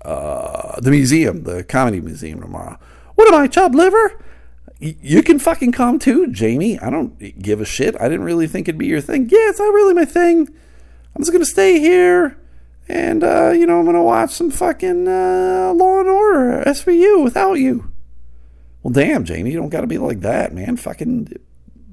uh, 0.04 0.80
the 0.80 0.90
museum, 0.90 1.44
the 1.44 1.64
comedy 1.64 2.00
museum 2.00 2.40
tomorrow. 2.40 2.78
What 3.14 3.28
am 3.28 3.40
I, 3.40 3.46
chopped 3.46 3.74
liver? 3.74 4.22
You 4.80 5.22
can 5.22 5.38
fucking 5.38 5.72
come 5.72 5.98
too, 5.98 6.28
Jamie. 6.28 6.78
I 6.78 6.90
don't 6.90 7.40
give 7.40 7.60
a 7.60 7.64
shit. 7.64 7.94
I 8.00 8.08
didn't 8.08 8.24
really 8.24 8.46
think 8.46 8.66
it'd 8.66 8.78
be 8.78 8.86
your 8.86 9.00
thing. 9.00 9.28
Yeah, 9.28 9.50
it's 9.50 9.58
not 9.58 9.72
really 9.74 9.94
my 9.94 10.04
thing. 10.04 10.48
I'm 11.14 11.22
just 11.22 11.32
gonna 11.32 11.44
stay 11.44 11.78
here, 11.78 12.38
and 12.88 13.22
uh, 13.22 13.50
you 13.50 13.66
know, 13.66 13.78
I'm 13.78 13.84
gonna 13.84 14.02
watch 14.02 14.30
some 14.30 14.50
fucking 14.50 15.06
uh, 15.06 15.72
Law 15.74 16.00
and 16.00 16.08
Order 16.08 16.64
SVU 16.66 17.22
without 17.22 17.54
you. 17.54 17.92
Well, 18.82 18.92
damn, 18.92 19.24
Jamie, 19.24 19.50
you 19.50 19.58
don't 19.58 19.68
got 19.68 19.82
to 19.82 19.86
be 19.86 19.98
like 19.98 20.20
that, 20.20 20.54
man. 20.54 20.76
Fucking 20.76 21.32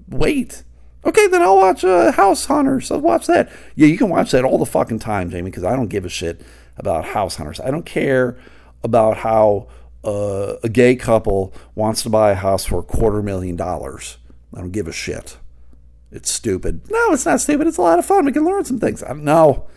wait. 0.07 0.63
Okay, 1.05 1.27
then 1.27 1.41
I'll 1.41 1.57
watch 1.57 1.83
uh, 1.83 2.11
House 2.13 2.45
Hunters. 2.45 2.91
I'll 2.91 3.01
watch 3.01 3.27
that. 3.27 3.51
Yeah, 3.75 3.87
you 3.87 3.97
can 3.97 4.09
watch 4.09 4.31
that 4.31 4.45
all 4.45 4.57
the 4.57 4.65
fucking 4.65 4.99
time, 4.99 5.29
Jamie, 5.29 5.49
because 5.51 5.63
I 5.63 5.75
don't 5.75 5.87
give 5.87 6.05
a 6.05 6.09
shit 6.09 6.41
about 6.77 7.05
House 7.05 7.35
Hunters. 7.35 7.59
I 7.59 7.71
don't 7.71 7.85
care 7.85 8.37
about 8.83 9.17
how 9.17 9.67
uh, 10.03 10.55
a 10.63 10.69
gay 10.69 10.95
couple 10.95 11.53
wants 11.75 12.03
to 12.03 12.09
buy 12.09 12.31
a 12.31 12.35
house 12.35 12.65
for 12.65 12.79
a 12.79 12.83
quarter 12.83 13.21
million 13.21 13.55
dollars. 13.55 14.17
I 14.53 14.59
don't 14.59 14.71
give 14.71 14.87
a 14.87 14.93
shit. 14.93 15.37
It's 16.11 16.31
stupid. 16.31 16.89
No, 16.89 17.11
it's 17.11 17.25
not 17.25 17.41
stupid. 17.41 17.67
It's 17.67 17.77
a 17.77 17.81
lot 17.81 17.99
of 17.99 18.05
fun. 18.05 18.25
We 18.25 18.31
can 18.31 18.45
learn 18.45 18.63
some 18.63 18.79
things. 18.79 19.03
No, 19.15 19.67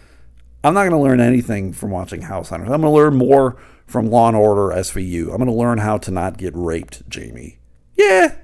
I'm 0.62 0.74
not 0.74 0.83
going 0.83 0.92
to 0.92 0.98
learn 0.98 1.20
anything 1.20 1.72
from 1.72 1.90
watching 1.90 2.22
House 2.22 2.50
Hunters. 2.50 2.70
I'm 2.70 2.83
going 2.83 2.92
to 2.92 2.96
learn 2.96 3.16
more 3.16 3.56
from 3.87 4.11
Law 4.11 4.28
and 4.28 4.37
Order 4.37 4.74
SVU. 4.74 5.22
I'm 5.22 5.38
going 5.38 5.46
to 5.46 5.52
learn 5.52 5.78
how 5.78 5.98
to 5.98 6.11
not 6.11 6.38
get 6.38 6.52
raped, 6.54 7.09
Jamie. 7.09 7.59
Yeah, 7.96 8.37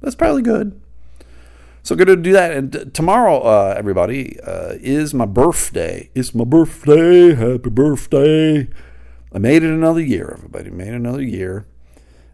that's 0.00 0.14
probably 0.14 0.42
good. 0.42 0.78
So 1.82 1.96
going 1.96 2.08
to 2.08 2.16
do 2.16 2.32
that. 2.32 2.52
And 2.52 2.94
tomorrow, 2.94 3.40
uh, 3.40 3.74
everybody, 3.76 4.38
uh, 4.40 4.74
is 4.80 5.14
my 5.14 5.26
birthday. 5.26 6.10
It's 6.14 6.34
my 6.34 6.44
birthday. 6.44 7.34
Happy 7.34 7.70
birthday. 7.70 8.68
I 9.34 9.38
made 9.38 9.62
it 9.62 9.70
another 9.70 10.00
year, 10.00 10.34
everybody. 10.36 10.70
Made 10.70 10.92
another 10.92 11.22
year. 11.22 11.66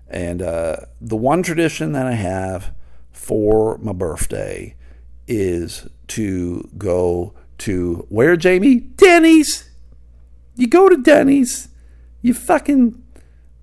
And 0.08 0.42
uh, 0.42 0.76
the 1.00 1.16
one 1.16 1.42
tradition 1.42 1.92
that 1.92 2.06
I 2.06 2.14
have 2.14 2.72
for 3.12 3.78
my 3.78 3.92
birthday 3.92 4.74
is 5.26 5.86
to 6.08 6.68
go 6.76 7.34
to 7.58 8.06
where, 8.08 8.36
Jamie? 8.36 8.80
Denny's. 8.80 9.70
You 10.56 10.66
go 10.66 10.88
to 10.88 10.96
Denny's. 10.96 11.68
You 12.22 12.34
fucking. 12.34 13.02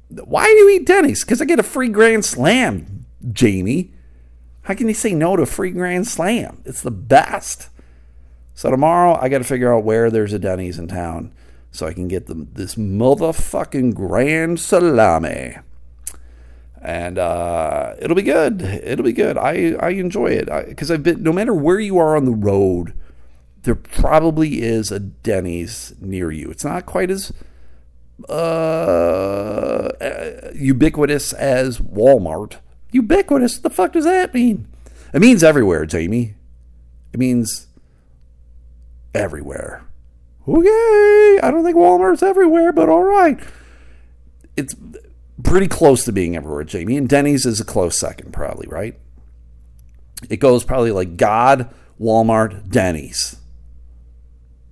Why 0.09 0.45
do 0.45 0.51
you 0.51 0.69
eat 0.69 0.85
Denny's? 0.85 1.23
Because 1.23 1.41
I 1.41 1.45
get 1.45 1.59
a 1.59 1.63
free 1.63 1.89
Grand 1.89 2.23
Slam, 2.23 3.05
Jamie. 3.31 3.91
How 4.61 4.75
can 4.75 4.87
you 4.87 4.93
say 4.93 5.13
no 5.13 5.35
to 5.35 5.43
a 5.43 5.47
free 5.47 5.71
Grand 5.71 6.07
Slam? 6.07 6.61
It's 6.63 6.81
the 6.81 6.91
best. 6.91 7.69
So 8.53 8.71
tomorrow 8.71 9.17
I 9.19 9.27
got 9.27 9.39
to 9.39 9.43
figure 9.43 9.73
out 9.73 9.83
where 9.83 10.09
there's 10.09 10.31
a 10.31 10.39
Denny's 10.39 10.79
in 10.79 10.87
town 10.87 11.33
so 11.75 11.85
I 11.88 11.93
can 11.93 12.07
get 12.07 12.27
them 12.27 12.49
this 12.53 12.75
motherfucking 12.75 13.93
grand 13.93 14.59
salami. 14.59 15.57
And 16.81 17.17
uh, 17.17 17.95
it'll 17.99 18.15
be 18.15 18.21
good. 18.21 18.61
It'll 18.61 19.03
be 19.03 19.13
good. 19.13 19.38
I, 19.38 19.73
I 19.79 19.89
enjoy 19.89 20.27
it 20.27 20.47
because 20.67 20.91
I've 20.91 21.03
been, 21.03 21.23
no 21.23 21.33
matter 21.33 21.53
where 21.53 21.79
you 21.79 21.97
are 21.97 22.15
on 22.15 22.25
the 22.25 22.31
road, 22.31 22.93
there 23.63 23.75
probably 23.75 24.61
is 24.61 24.91
a 24.91 24.99
Denny's 24.99 25.93
near 25.99 26.31
you. 26.31 26.51
It's 26.51 26.63
not 26.63 26.85
quite 26.85 27.09
as 27.09 27.33
uh, 28.29 29.91
ubiquitous 30.53 31.33
as 31.33 31.79
Walmart. 31.79 32.57
Ubiquitous? 32.91 33.57
The 33.57 33.71
fuck 33.71 33.93
does 33.93 34.05
that 34.05 34.33
mean? 34.33 34.67
It 35.13 35.21
means 35.21 35.43
everywhere, 35.43 35.85
Jamie. 35.85 36.35
It 37.11 37.19
means 37.19 37.67
everywhere 39.13 39.85
okay, 40.47 41.39
I 41.41 41.51
don't 41.51 41.63
think 41.63 41.77
Walmart's 41.77 42.23
everywhere, 42.23 42.71
but 42.71 42.89
all 42.89 43.03
right. 43.03 43.39
It's 44.55 44.75
pretty 45.43 45.67
close 45.67 46.05
to 46.05 46.12
being 46.12 46.36
everywhere, 46.36 46.63
Jamie. 46.63 46.97
And 46.97 47.10
Denny's 47.10 47.45
is 47.45 47.60
a 47.60 47.65
close 47.65 47.97
second, 47.97 48.31
probably, 48.31 48.67
right? 48.67 48.97
It 50.29 50.38
goes 50.38 50.63
probably 50.63 50.91
like 50.91 51.17
God, 51.17 51.73
Walmart, 51.99 52.69
Denny's. 52.69 53.38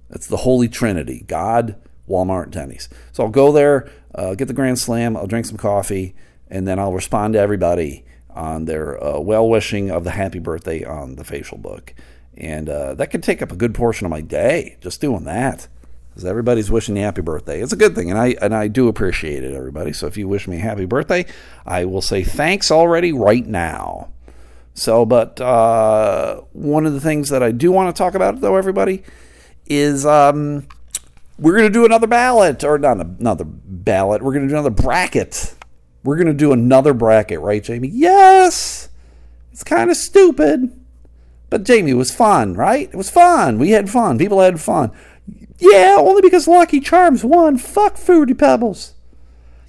That's 0.10 0.28
the 0.28 0.38
Holy 0.38 0.70
Trinity 0.70 1.24
God, 1.28 1.76
Walmart, 2.08 2.52
Denny's. 2.52 2.88
So 3.12 3.24
I'll 3.24 3.30
go 3.30 3.52
there, 3.52 3.90
uh, 4.14 4.36
get 4.36 4.48
the 4.48 4.54
Grand 4.54 4.80
Slam, 4.80 5.18
I'll 5.18 5.28
drink 5.28 5.46
some 5.46 5.58
coffee, 5.58 6.16
and 6.48 6.68
then 6.68 6.80
I'll 6.80 6.94
respond 6.94 7.34
to 7.34 7.40
everybody 7.40 8.06
on 8.30 8.66
their 8.66 9.04
uh, 9.04 9.20
well 9.20 9.48
wishing 9.48 9.90
of 9.90 10.04
the 10.04 10.12
happy 10.12 10.40
birthday 10.40 10.84
on 10.84 11.16
the 11.16 11.24
facial 11.24 11.58
book. 11.58 11.94
And 12.38 12.69
uh, 12.69 12.96
that 12.96 13.12
could 13.12 13.24
take 13.24 13.41
up 13.41 13.52
a 13.52 13.56
good 13.56 13.76
portion 13.76 14.06
of 14.06 14.12
my 14.12 14.22
day 14.22 14.78
just 14.82 15.02
doing 15.02 15.26
that. 15.26 15.67
Because 16.10 16.26
everybody's 16.26 16.69
wishing 16.69 16.96
you 16.96 17.02
happy 17.02 17.22
birthday. 17.22 17.60
It's 17.60 17.74
a 17.74 17.76
good 17.76 17.96
thing, 17.96 18.12
and 18.12 18.19
I 18.19 18.36
and 18.39 18.54
I 18.54 18.67
do 18.67 18.88
appreciate 18.88 19.43
it, 19.43 19.56
everybody. 19.56 19.93
So 19.93 20.06
if 20.06 20.15
you 20.15 20.28
wish 20.28 20.48
me 20.48 20.58
happy 20.58 20.86
birthday, 20.86 21.26
I 21.65 21.86
will 21.86 22.04
say 22.04 22.24
thanks 22.24 22.69
already 22.69 23.12
right 23.12 23.43
now. 23.43 24.10
So, 24.76 25.06
but 25.06 25.41
uh, 25.41 26.41
one 26.52 26.86
of 26.86 26.93
the 26.93 27.02
things 27.02 27.30
that 27.30 27.41
I 27.41 27.52
do 27.52 27.72
want 27.72 27.96
to 27.96 27.98
talk 27.98 28.13
about, 28.13 28.41
though, 28.41 28.58
everybody, 28.58 29.02
is 29.65 30.06
um, 30.06 30.67
we're 31.39 31.58
going 31.58 31.67
to 31.67 31.74
do 31.74 31.86
another 31.86 32.06
ballot, 32.06 32.63
or 32.63 32.78
not 32.78 32.98
another 32.98 33.46
ballot. 33.46 34.22
We're 34.22 34.34
going 34.34 34.48
to 34.48 34.50
do 34.50 34.56
another 34.56 34.69
bracket. 34.69 35.56
We're 36.04 36.17
going 36.17 36.28
to 36.28 36.34
do 36.34 36.52
another 36.52 36.93
bracket, 36.93 37.39
right, 37.39 37.63
Jamie? 37.63 37.88
Yes. 37.88 38.89
It's 39.52 39.63
kind 39.63 39.89
of 39.89 39.98
stupid. 39.98 40.80
But 41.54 41.66
Jamie, 41.66 41.92
it 41.92 41.94
was 41.94 42.10
fun, 42.10 42.56
right? 42.56 42.89
It 42.92 42.96
was 42.96 43.12
fun. 43.12 43.60
We 43.60 43.70
had 43.70 43.88
fun. 43.88 44.18
People 44.18 44.39
had 44.39 44.60
fun. 44.60 44.89
Yeah, 45.60 45.98
only 46.00 46.24
because 46.24 46.48
Lucky 46.48 46.80
Charms 46.80 47.24
won. 47.24 47.60
Fuck 47.60 47.96
Fruity 47.96 48.34
Pebbles. 48.34 48.96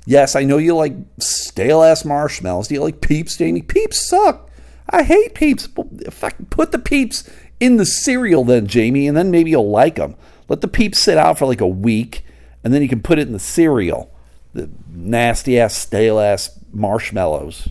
Yes, 0.06 0.34
I 0.34 0.44
know 0.44 0.56
you 0.56 0.74
like 0.74 0.94
stale 1.18 1.82
ass 1.82 2.02
marshmallows. 2.02 2.68
Do 2.68 2.74
you 2.76 2.82
like 2.82 3.02
peeps, 3.02 3.36
Jamie? 3.36 3.60
Peeps 3.60 4.08
suck. 4.08 4.48
I 4.88 5.02
hate 5.02 5.34
peeps. 5.34 5.66
Put 5.66 6.72
the 6.72 6.78
peeps 6.82 7.28
in 7.60 7.76
the 7.76 7.84
cereal 7.84 8.44
then, 8.44 8.66
Jamie, 8.66 9.06
and 9.06 9.14
then 9.14 9.30
maybe 9.30 9.50
you'll 9.50 9.68
like 9.68 9.96
them. 9.96 10.16
Let 10.48 10.62
the 10.62 10.68
peeps 10.68 10.98
sit 10.98 11.18
out 11.18 11.38
for 11.38 11.44
like 11.44 11.60
a 11.60 11.68
week, 11.68 12.24
and 12.64 12.72
then 12.72 12.80
you 12.80 12.88
can 12.88 13.02
put 13.02 13.18
it 13.18 13.26
in 13.26 13.34
the 13.34 13.38
cereal. 13.38 14.10
The 14.54 14.70
nasty 14.88 15.60
ass, 15.60 15.74
stale 15.74 16.18
ass 16.18 16.58
marshmallows. 16.72 17.68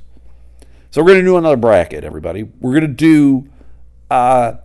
So 0.91 1.01
we're 1.01 1.13
going 1.13 1.21
to 1.21 1.25
do 1.25 1.37
another 1.37 1.57
bracket, 1.57 2.03
everybody. 2.03 2.43
We're 2.43 2.79
going 2.79 2.81
to 2.81 2.87
do 2.87 3.49
uh, 4.13 4.57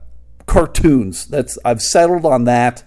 cartoons. 0.45 1.27
That's 1.27 1.59
I've 1.65 1.81
settled 1.81 2.27
on 2.27 2.45
that. 2.45 2.85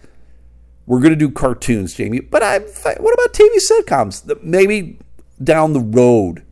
We're 0.85 0.99
going 0.99 1.13
to 1.13 1.15
do 1.15 1.31
cartoons, 1.31 1.93
Jamie. 1.95 2.19
But 2.19 2.43
I, 2.43 2.59
what 2.59 3.13
about 3.13 3.33
TV 3.33 3.57
sitcoms? 3.57 4.43
Maybe 4.43 4.99
down 5.43 5.73
the 5.73 5.79
road, 5.79 6.43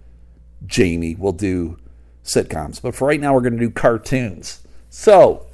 Jamie 0.66 1.16
will 1.16 1.34
do 1.34 1.78
sitcoms. 2.24 2.82
But 2.82 2.96
for 2.96 3.08
right 3.08 3.20
now, 3.20 3.34
we're 3.34 3.42
going 3.42 3.58
to 3.58 3.60
do 3.60 3.70
cartoons. 3.70 4.62
So, 4.90 5.46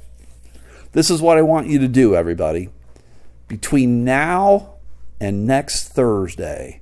this 0.92 1.10
is 1.10 1.20
what 1.20 1.36
I 1.36 1.42
want 1.42 1.66
you 1.66 1.78
to 1.80 1.88
do, 1.88 2.16
everybody. 2.16 2.70
Between 3.48 4.04
now 4.04 4.76
and 5.20 5.46
next 5.46 5.88
Thursday, 5.88 6.80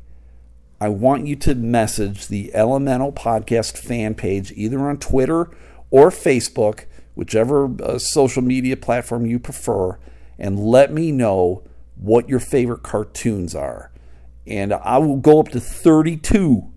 I 0.81 0.89
want 0.89 1.27
you 1.27 1.37
to 1.37 1.55
message 1.55 2.29
the 2.29 2.55
Elemental 2.55 3.13
Podcast 3.13 3.79
fan 3.79 4.15
page 4.15 4.53
either 4.53 4.79
on 4.81 4.99
Twitter 4.99 5.51
or 5.91 6.11
Facebook 6.11 6.85
whichever 7.15 7.71
uh, 7.83 7.99
social 7.99 8.43
media 8.43 8.77
platform 8.77 9.27
you 9.27 9.39
prefer, 9.39 9.99
and 10.39 10.59
let 10.59 10.93
me 10.93 11.13
know 11.13 11.63
what 11.97 12.29
your 12.29 12.41
favorite 12.41 12.83
cartoons 12.83 13.55
are. 13.55 13.91
And 14.47 14.73
I 14.73 14.99
will 14.99 15.17
go 15.17 15.41
up 15.41 15.49
to 15.51 15.61
32, 15.61 16.71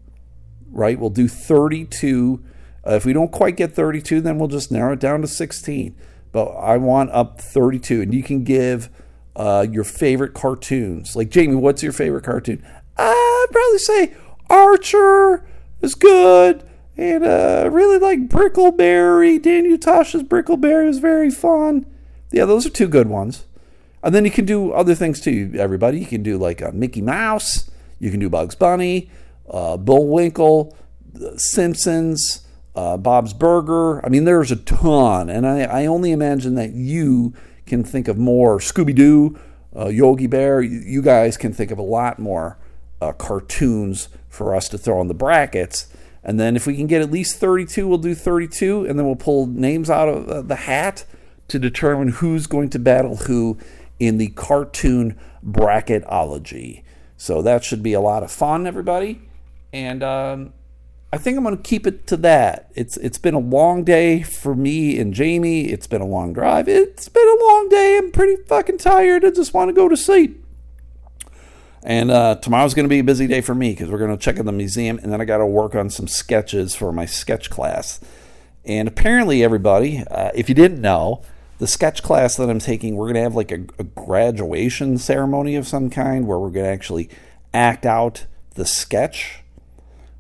right? 0.72 1.00
We'll 1.00 1.10
do 1.10 1.28
32. 1.28 2.44
Uh, 2.86 2.94
if 2.94 3.06
we 3.06 3.14
don't 3.14 3.32
quite 3.32 3.58
get 3.58 3.74
32, 3.74 4.22
then 4.22 4.38
we'll 4.38 4.48
just 4.48 4.72
narrow 4.72 4.94
it 4.94 5.00
down 5.00 5.22
to 5.22 5.28
16. 5.28 5.96
But 6.32 6.46
I 6.52 6.78
want 6.78 7.12
up 7.12 7.42
32. 7.42 8.02
And 8.02 8.14
you 8.14 8.24
can 8.24 8.44
give 8.44 8.90
uh, 9.36 9.66
your 9.70 9.84
favorite 9.84 10.34
cartoons. 10.34 11.16
Like, 11.16 11.30
Jamie, 11.30 11.56
what's 11.56 11.84
your 11.84 11.92
favorite 11.92 12.24
cartoon? 12.24 12.66
I'd 12.98 13.48
probably 13.52 13.80
say 13.80 14.14
Archer 14.50 15.46
is 15.82 15.96
good. 15.96 16.64
And 16.98 17.24
uh, 17.24 17.70
really 17.72 18.00
like 18.00 18.28
Brickleberry. 18.28 19.42
Daniel 19.42 19.78
Tosh's 19.78 20.24
Brickleberry 20.24 20.88
was 20.88 20.98
very 20.98 21.30
fun. 21.30 21.86
Yeah, 22.32 22.46
those 22.46 22.66
are 22.66 22.72
two 22.72 22.88
good 22.88 23.08
ones. 23.08 23.46
And 24.04 24.16
then 24.16 24.26
you 24.26 24.32
can 24.32 24.46
do 24.46 24.72
other 24.72 24.96
things 24.96 25.22
too, 25.22 25.54
everybody. 25.58 26.00
You 26.00 26.06
can 26.06 26.24
do 26.24 26.38
like 26.38 26.62
a 26.62 26.72
Mickey 26.72 27.02
Mouse. 27.02 27.70
You 28.00 28.12
can 28.12 28.20
do 28.20 28.30
Bugs 28.30 28.56
Bunny, 28.56 29.10
uh, 29.50 29.78
Bullwinkle, 29.78 30.76
Simpsons, 31.36 32.48
uh, 32.76 32.98
Bob's 32.98 33.34
Burger. 33.34 34.06
I 34.06 34.10
mean, 34.10 34.26
there's 34.26 34.52
a 34.52 34.56
ton. 34.56 35.30
And 35.30 35.48
I, 35.48 35.62
I 35.62 35.86
only 35.86 36.12
imagine 36.12 36.56
that 36.56 36.74
you 36.74 37.34
can 37.66 37.84
think 37.84 38.08
of 38.08 38.18
more. 38.18 38.60
Scooby 38.60 38.96
Doo, 38.96 39.38
uh, 39.76 39.88
Yogi 39.88 40.28
Bear. 40.28 40.62
You 40.62 41.02
guys 41.02 41.38
can 41.38 41.54
think 41.54 41.72
of 41.72 41.78
a 41.78 41.84
lot 41.84 42.20
more 42.20 42.58
uh, 43.02 43.14
cartoons 43.14 44.10
for 44.30 44.56
us 44.56 44.70
to 44.70 44.78
throw 44.78 45.02
in 45.02 45.08
the 45.08 45.14
brackets. 45.14 45.88
And 46.28 46.38
then 46.38 46.58
if 46.58 46.68
we 46.68 46.76
can 46.76 46.88
get 46.88 47.02
at 47.02 47.10
least 47.10 47.38
32, 47.38 47.88
we'll 47.88 47.98
do 47.98 48.14
32. 48.14 48.86
And 48.86 49.00
then 49.00 49.06
we'll 49.06 49.16
pull 49.16 49.48
names 49.48 49.90
out 49.90 50.10
of 50.10 50.28
uh, 50.28 50.42
the 50.42 50.58
hat 50.58 51.06
to 51.48 51.58
determine 51.58 52.10
who's 52.10 52.46
going 52.48 52.70
to 52.72 52.80
battle 52.80 53.16
who 53.16 53.58
in 53.98 54.18
the 54.18 54.28
cartoon 54.30 55.18
bracketology. 55.44 56.84
So 57.16 57.42
that 57.42 57.64
should 57.64 57.82
be 57.82 57.94
a 57.94 58.02
lot 58.02 58.24
of 58.24 58.32
fun, 58.32 58.68
everybody. 58.68 59.22
And 59.72 60.04
um, 60.04 60.54
I 61.14 61.18
think 61.18 61.38
I'm 61.38 61.44
going 61.44 61.56
to 61.56 61.64
keep 61.64 61.88
it 61.88 62.06
to 62.08 62.18
that. 62.18 62.70
It's 62.76 62.98
it's 62.98 63.18
been 63.18 63.34
a 63.34 63.40
long 63.40 63.86
day 63.86 64.22
for 64.22 64.54
me 64.54 65.00
and 65.00 65.14
Jamie. 65.14 65.70
It's 65.70 65.88
been 65.88 66.02
a 66.02 66.06
long 66.06 66.34
drive. 66.34 66.68
It's 66.68 67.08
been 67.08 67.28
a 67.28 67.44
long 67.46 67.70
day. 67.70 67.98
I'm 67.98 68.12
pretty 68.12 68.44
fucking 68.44 68.78
tired. 68.78 69.24
I 69.24 69.32
just 69.32 69.54
want 69.54 69.70
to 69.70 69.74
go 69.74 69.88
to 69.88 69.96
sleep. 69.96 70.44
And 71.84 72.12
uh, 72.12 72.36
tomorrow's 72.36 72.74
going 72.74 72.86
to 72.86 72.90
be 72.90 73.00
a 73.00 73.04
busy 73.04 73.28
day 73.28 73.42
for 73.42 73.56
me 73.56 73.72
because 73.72 73.90
we're 73.90 74.00
going 74.00 74.12
to 74.12 74.18
check 74.18 74.38
in 74.38 74.46
the 74.46 74.52
museum, 74.52 75.00
and 75.02 75.12
then 75.12 75.22
I 75.22 75.26
got 75.26 75.38
to 75.38 75.46
work 75.46 75.76
on 75.76 75.90
some 75.90 76.08
sketches 76.08 76.76
for 76.76 76.92
my 76.92 77.06
sketch 77.06 77.50
class. 77.50 78.00
And 78.66 78.88
apparently, 78.88 79.44
everybody, 79.44 80.04
uh, 80.12 80.32
if 80.36 80.50
you 80.50 80.56
didn't 80.56 80.82
know, 80.82 81.22
the 81.60 81.68
sketch 81.68 82.04
class 82.04 82.36
that 82.36 82.50
I'm 82.50 82.60
taking, 82.60 82.96
we're 82.96 83.06
going 83.06 83.16
to 83.16 83.22
have 83.22 83.36
like 83.36 83.52
a, 83.52 83.66
a 83.80 83.84
graduation 83.84 84.98
ceremony 84.98 85.56
of 85.56 85.68
some 85.68 85.90
kind 85.90 86.28
where 86.28 86.38
we're 86.38 86.50
going 86.50 86.66
to 86.66 86.72
actually 86.72 87.10
act 87.54 87.86
out 87.86 88.26
the 88.56 88.66
sketch. 88.66 89.44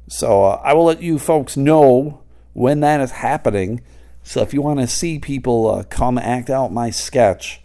So 0.07 0.45
uh, 0.45 0.61
I 0.63 0.73
will 0.73 0.85
let 0.85 1.01
you 1.01 1.19
folks 1.19 1.57
know 1.57 2.21
when 2.53 2.79
that 2.79 3.01
is 3.01 3.11
happening. 3.11 3.81
So 4.23 4.41
if 4.41 4.53
you 4.53 4.61
want 4.61 4.79
to 4.79 4.87
see 4.87 5.19
people 5.19 5.69
uh, 5.69 5.83
come 5.83 6.17
act 6.17 6.49
out 6.49 6.71
my 6.71 6.89
sketch, 6.89 7.61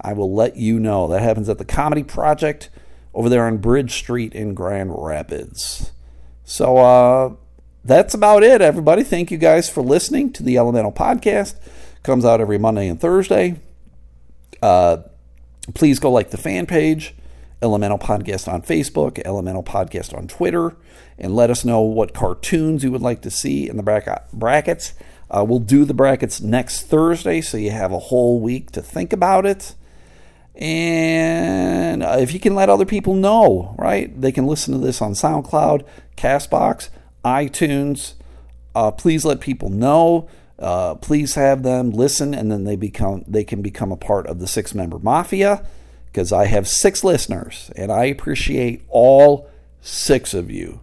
I 0.00 0.12
will 0.14 0.34
let 0.34 0.56
you 0.56 0.80
know. 0.80 1.06
That 1.08 1.22
happens 1.22 1.48
at 1.48 1.58
the 1.58 1.64
Comedy 1.64 2.02
Project 2.02 2.70
over 3.14 3.28
there 3.28 3.46
on 3.46 3.58
Bridge 3.58 3.92
Street 3.94 4.34
in 4.34 4.54
Grand 4.54 4.92
Rapids. 4.94 5.92
So 6.44 6.78
uh, 6.78 7.34
that's 7.84 8.14
about 8.14 8.42
it, 8.42 8.60
everybody. 8.60 9.02
Thank 9.02 9.30
you 9.30 9.38
guys 9.38 9.68
for 9.68 9.82
listening 9.82 10.32
to 10.34 10.42
the 10.42 10.56
Elemental 10.56 10.92
Podcast. 10.92 11.56
Comes 12.02 12.24
out 12.24 12.40
every 12.40 12.58
Monday 12.58 12.88
and 12.88 13.00
Thursday. 13.00 13.60
Uh, 14.60 14.98
please 15.74 15.98
go 15.98 16.10
like 16.10 16.30
the 16.30 16.36
fan 16.36 16.66
page, 16.66 17.14
Elemental 17.60 17.98
Podcast 17.98 18.52
on 18.52 18.62
Facebook, 18.62 19.20
Elemental 19.24 19.62
Podcast 19.62 20.16
on 20.16 20.26
Twitter, 20.26 20.76
and 21.18 21.36
let 21.36 21.50
us 21.50 21.64
know 21.64 21.80
what 21.80 22.14
cartoons 22.14 22.82
you 22.82 22.90
would 22.90 23.02
like 23.02 23.22
to 23.22 23.30
see 23.30 23.68
in 23.68 23.76
the 23.76 24.26
brackets. 24.32 24.94
Uh, 25.30 25.44
we'll 25.44 25.58
do 25.58 25.84
the 25.84 25.94
brackets 25.94 26.40
next 26.40 26.82
Thursday, 26.82 27.40
so 27.40 27.56
you 27.56 27.70
have 27.70 27.92
a 27.92 27.98
whole 27.98 28.40
week 28.40 28.70
to 28.72 28.82
think 28.82 29.12
about 29.12 29.46
it. 29.46 29.74
And 30.54 32.02
uh, 32.02 32.16
if 32.18 32.34
you 32.34 32.40
can 32.40 32.54
let 32.54 32.68
other 32.68 32.84
people 32.84 33.14
know, 33.14 33.74
right? 33.78 34.20
They 34.20 34.32
can 34.32 34.46
listen 34.46 34.74
to 34.74 34.78
this 34.78 35.00
on 35.00 35.12
SoundCloud, 35.12 35.84
Castbox, 36.16 36.90
iTunes. 37.24 38.14
Uh, 38.74 38.90
please 38.90 39.24
let 39.24 39.40
people 39.40 39.70
know. 39.70 40.28
Uh, 40.58 40.94
please 40.94 41.34
have 41.34 41.62
them 41.62 41.90
listen, 41.90 42.34
and 42.34 42.50
then 42.50 42.64
they 42.64 42.76
become 42.76 43.24
they 43.26 43.42
can 43.42 43.62
become 43.62 43.90
a 43.90 43.96
part 43.96 44.26
of 44.26 44.38
the 44.38 44.46
six 44.46 44.74
member 44.74 44.98
mafia 44.98 45.66
because 46.06 46.32
I 46.32 46.46
have 46.46 46.68
six 46.68 47.02
listeners, 47.02 47.70
and 47.74 47.90
I 47.90 48.04
appreciate 48.04 48.82
all 48.88 49.50
six 49.80 50.34
of 50.34 50.50
you. 50.50 50.80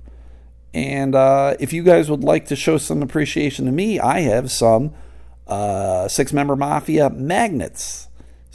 And 0.73 1.15
uh, 1.15 1.55
if 1.59 1.71
you 1.71 1.83
guys 1.83 2.09
would 2.09 2.23
like 2.23 2.45
to 2.47 2.55
show 2.55 2.77
some 2.77 3.01
appreciation 3.01 3.65
to 3.65 3.71
me, 3.71 3.99
I 3.99 4.21
have 4.21 4.51
some 4.51 4.93
uh, 5.47 6.07
six 6.07 6.33
member 6.33 6.55
mafia 6.55 7.09
magnets 7.09 8.08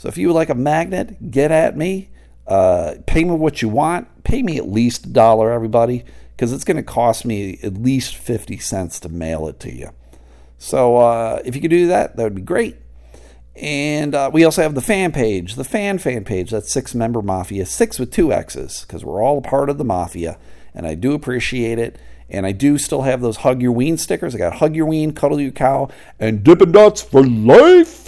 so 0.05 0.09
if 0.09 0.19
you 0.19 0.27
would 0.27 0.35
like 0.35 0.49
a 0.49 0.55
magnet, 0.55 1.31
get 1.31 1.49
at 1.49 1.75
me. 1.75 2.09
Uh, 2.45 2.93
pay 3.07 3.23
me 3.23 3.31
what 3.31 3.63
you 3.63 3.69
want. 3.69 4.23
Pay 4.23 4.43
me 4.43 4.55
at 4.55 4.67
least 4.67 5.07
a 5.07 5.09
dollar, 5.09 5.51
everybody, 5.51 6.05
because 6.29 6.53
it's 6.53 6.63
going 6.63 6.77
to 6.77 6.83
cost 6.83 7.25
me 7.25 7.57
at 7.63 7.73
least 7.73 8.15
50 8.15 8.59
cents 8.59 8.99
to 8.99 9.09
mail 9.09 9.47
it 9.47 9.59
to 9.61 9.73
you. 9.73 9.89
So 10.59 10.97
uh, 10.97 11.41
if 11.43 11.55
you 11.55 11.61
could 11.61 11.71
do 11.71 11.87
that, 11.87 12.17
that 12.17 12.23
would 12.23 12.35
be 12.35 12.43
great. 12.43 12.77
And 13.55 14.13
uh, 14.13 14.29
we 14.31 14.45
also 14.45 14.61
have 14.61 14.75
the 14.75 14.81
fan 14.81 15.11
page, 15.11 15.55
the 15.55 15.63
fan 15.63 15.97
fan 15.97 16.23
page. 16.23 16.51
That's 16.51 16.71
Six 16.71 16.93
Member 16.93 17.23
Mafia, 17.23 17.65
six 17.65 17.97
with 17.97 18.11
two 18.11 18.31
X's, 18.31 18.81
because 18.81 19.03
we're 19.03 19.23
all 19.23 19.39
a 19.39 19.41
part 19.41 19.71
of 19.71 19.79
the 19.79 19.83
mafia. 19.83 20.37
And 20.75 20.85
I 20.85 20.93
do 20.93 21.15
appreciate 21.15 21.79
it. 21.79 21.97
And 22.29 22.45
I 22.45 22.51
do 22.51 22.77
still 22.77 23.01
have 23.01 23.21
those 23.21 23.37
Hug 23.37 23.59
Your 23.59 23.71
Ween 23.71 23.97
stickers. 23.97 24.35
I 24.35 24.37
got 24.37 24.57
Hug 24.57 24.75
Your 24.75 24.85
Ween, 24.85 25.13
Cuddle 25.13 25.41
Your 25.41 25.51
Cow, 25.51 25.89
and 26.19 26.43
Dippin' 26.43 26.73
Dots 26.73 27.01
for 27.01 27.25
life. 27.25 28.07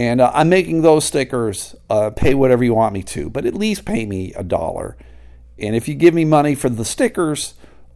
And 0.00 0.22
uh, 0.22 0.30
I'm 0.32 0.48
making 0.48 0.80
those 0.80 1.04
stickers. 1.04 1.76
Uh, 1.90 2.08
pay 2.08 2.32
whatever 2.32 2.64
you 2.64 2.72
want 2.72 2.94
me 2.94 3.02
to, 3.02 3.28
but 3.28 3.44
at 3.44 3.52
least 3.52 3.84
pay 3.84 4.06
me 4.06 4.32
a 4.32 4.42
dollar. 4.42 4.96
And 5.58 5.76
if 5.76 5.88
you 5.88 5.94
give 5.94 6.14
me 6.14 6.24
money 6.24 6.54
for 6.54 6.70
the 6.70 6.86
stickers, 6.86 7.52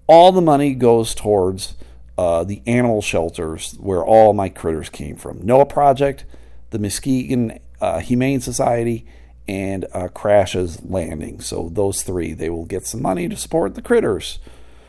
all 0.07 0.31
the 0.31 0.43
money 0.43 0.75
goes 0.75 1.15
towards 1.15 1.77
uh, 2.19 2.45
the 2.45 2.61
animal 2.67 3.01
shelters 3.01 3.73
where 3.81 4.05
all 4.05 4.35
my 4.35 4.51
critters 4.51 4.91
came 4.91 5.17
from. 5.17 5.47
Noah 5.47 5.65
Project, 5.65 6.27
the 6.69 6.79
Muskegon 6.79 7.59
uh, 7.81 8.01
Humane 8.01 8.43
Society, 8.43 9.07
and 9.49 9.87
uh, 9.95 10.09
Crash's 10.09 10.85
Landing. 10.85 11.41
So 11.41 11.71
those 11.73 12.03
three, 12.03 12.35
they 12.35 12.51
will 12.51 12.67
get 12.67 12.85
some 12.85 13.01
money 13.01 13.31
to 13.31 13.37
support 13.39 13.77
the 13.77 13.83
critters. 13.83 14.41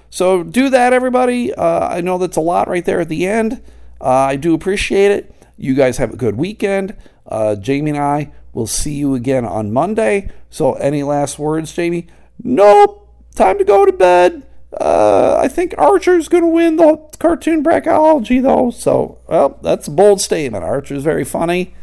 So 0.10 0.44
do 0.44 0.70
that, 0.70 0.92
everybody. 0.92 1.54
Uh, 1.54 1.88
I 1.88 2.02
know 2.02 2.18
that's 2.18 2.36
a 2.36 2.42
lot 2.42 2.68
right 2.68 2.84
there 2.84 3.00
at 3.00 3.08
the 3.08 3.26
end. 3.26 3.64
I 4.02 4.36
do 4.36 4.54
appreciate 4.54 5.12
it. 5.12 5.35
You 5.58 5.74
guys 5.74 5.98
have 5.98 6.14
a 6.14 6.18
good 6.18 6.36
weekend. 6.36 6.96
Uh, 7.26 7.56
Jamie 7.56 7.92
and 7.92 8.00
I 8.00 8.32
will 8.54 8.68
see 8.68 8.94
you 8.94 9.16
again 9.16 9.46
on 9.46 9.72
Monday. 9.72 10.30
So, 10.50 10.74
any 10.74 11.04
last 11.04 11.40
words, 11.40 11.74
Jamie? 11.74 12.08
Nope. 12.44 13.10
Time 13.36 13.58
to 13.58 13.64
go 13.64 13.86
to 13.86 13.92
bed. 13.92 14.44
Uh, 14.80 15.38
I 15.40 15.48
think 15.48 15.74
Archer's 15.78 16.28
going 16.28 16.44
to 16.44 16.50
win 16.50 16.76
the 16.76 16.98
cartoon 17.20 17.64
brackology, 17.64 18.42
though. 18.42 18.72
So, 18.72 19.20
well, 19.28 19.60
that's 19.62 19.88
a 19.88 19.92
bold 19.92 20.22
statement. 20.22 20.64
Archer's 20.64 21.04
very 21.04 21.24
funny. 21.24 21.74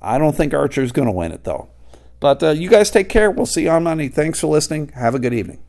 I 0.00 0.18
don't 0.18 0.34
think 0.34 0.54
Archer's 0.54 0.92
going 0.92 1.06
to 1.06 1.12
win 1.12 1.32
it, 1.32 1.44
though. 1.44 1.68
But 2.20 2.42
uh, 2.42 2.50
you 2.50 2.68
guys 2.68 2.90
take 2.90 3.08
care. 3.08 3.30
We'll 3.30 3.46
see 3.46 3.64
you 3.64 3.70
on 3.70 3.84
Monday. 3.84 4.08
Thanks 4.08 4.40
for 4.40 4.46
listening. 4.46 4.88
Have 4.90 5.14
a 5.14 5.18
good 5.18 5.34
evening. 5.34 5.62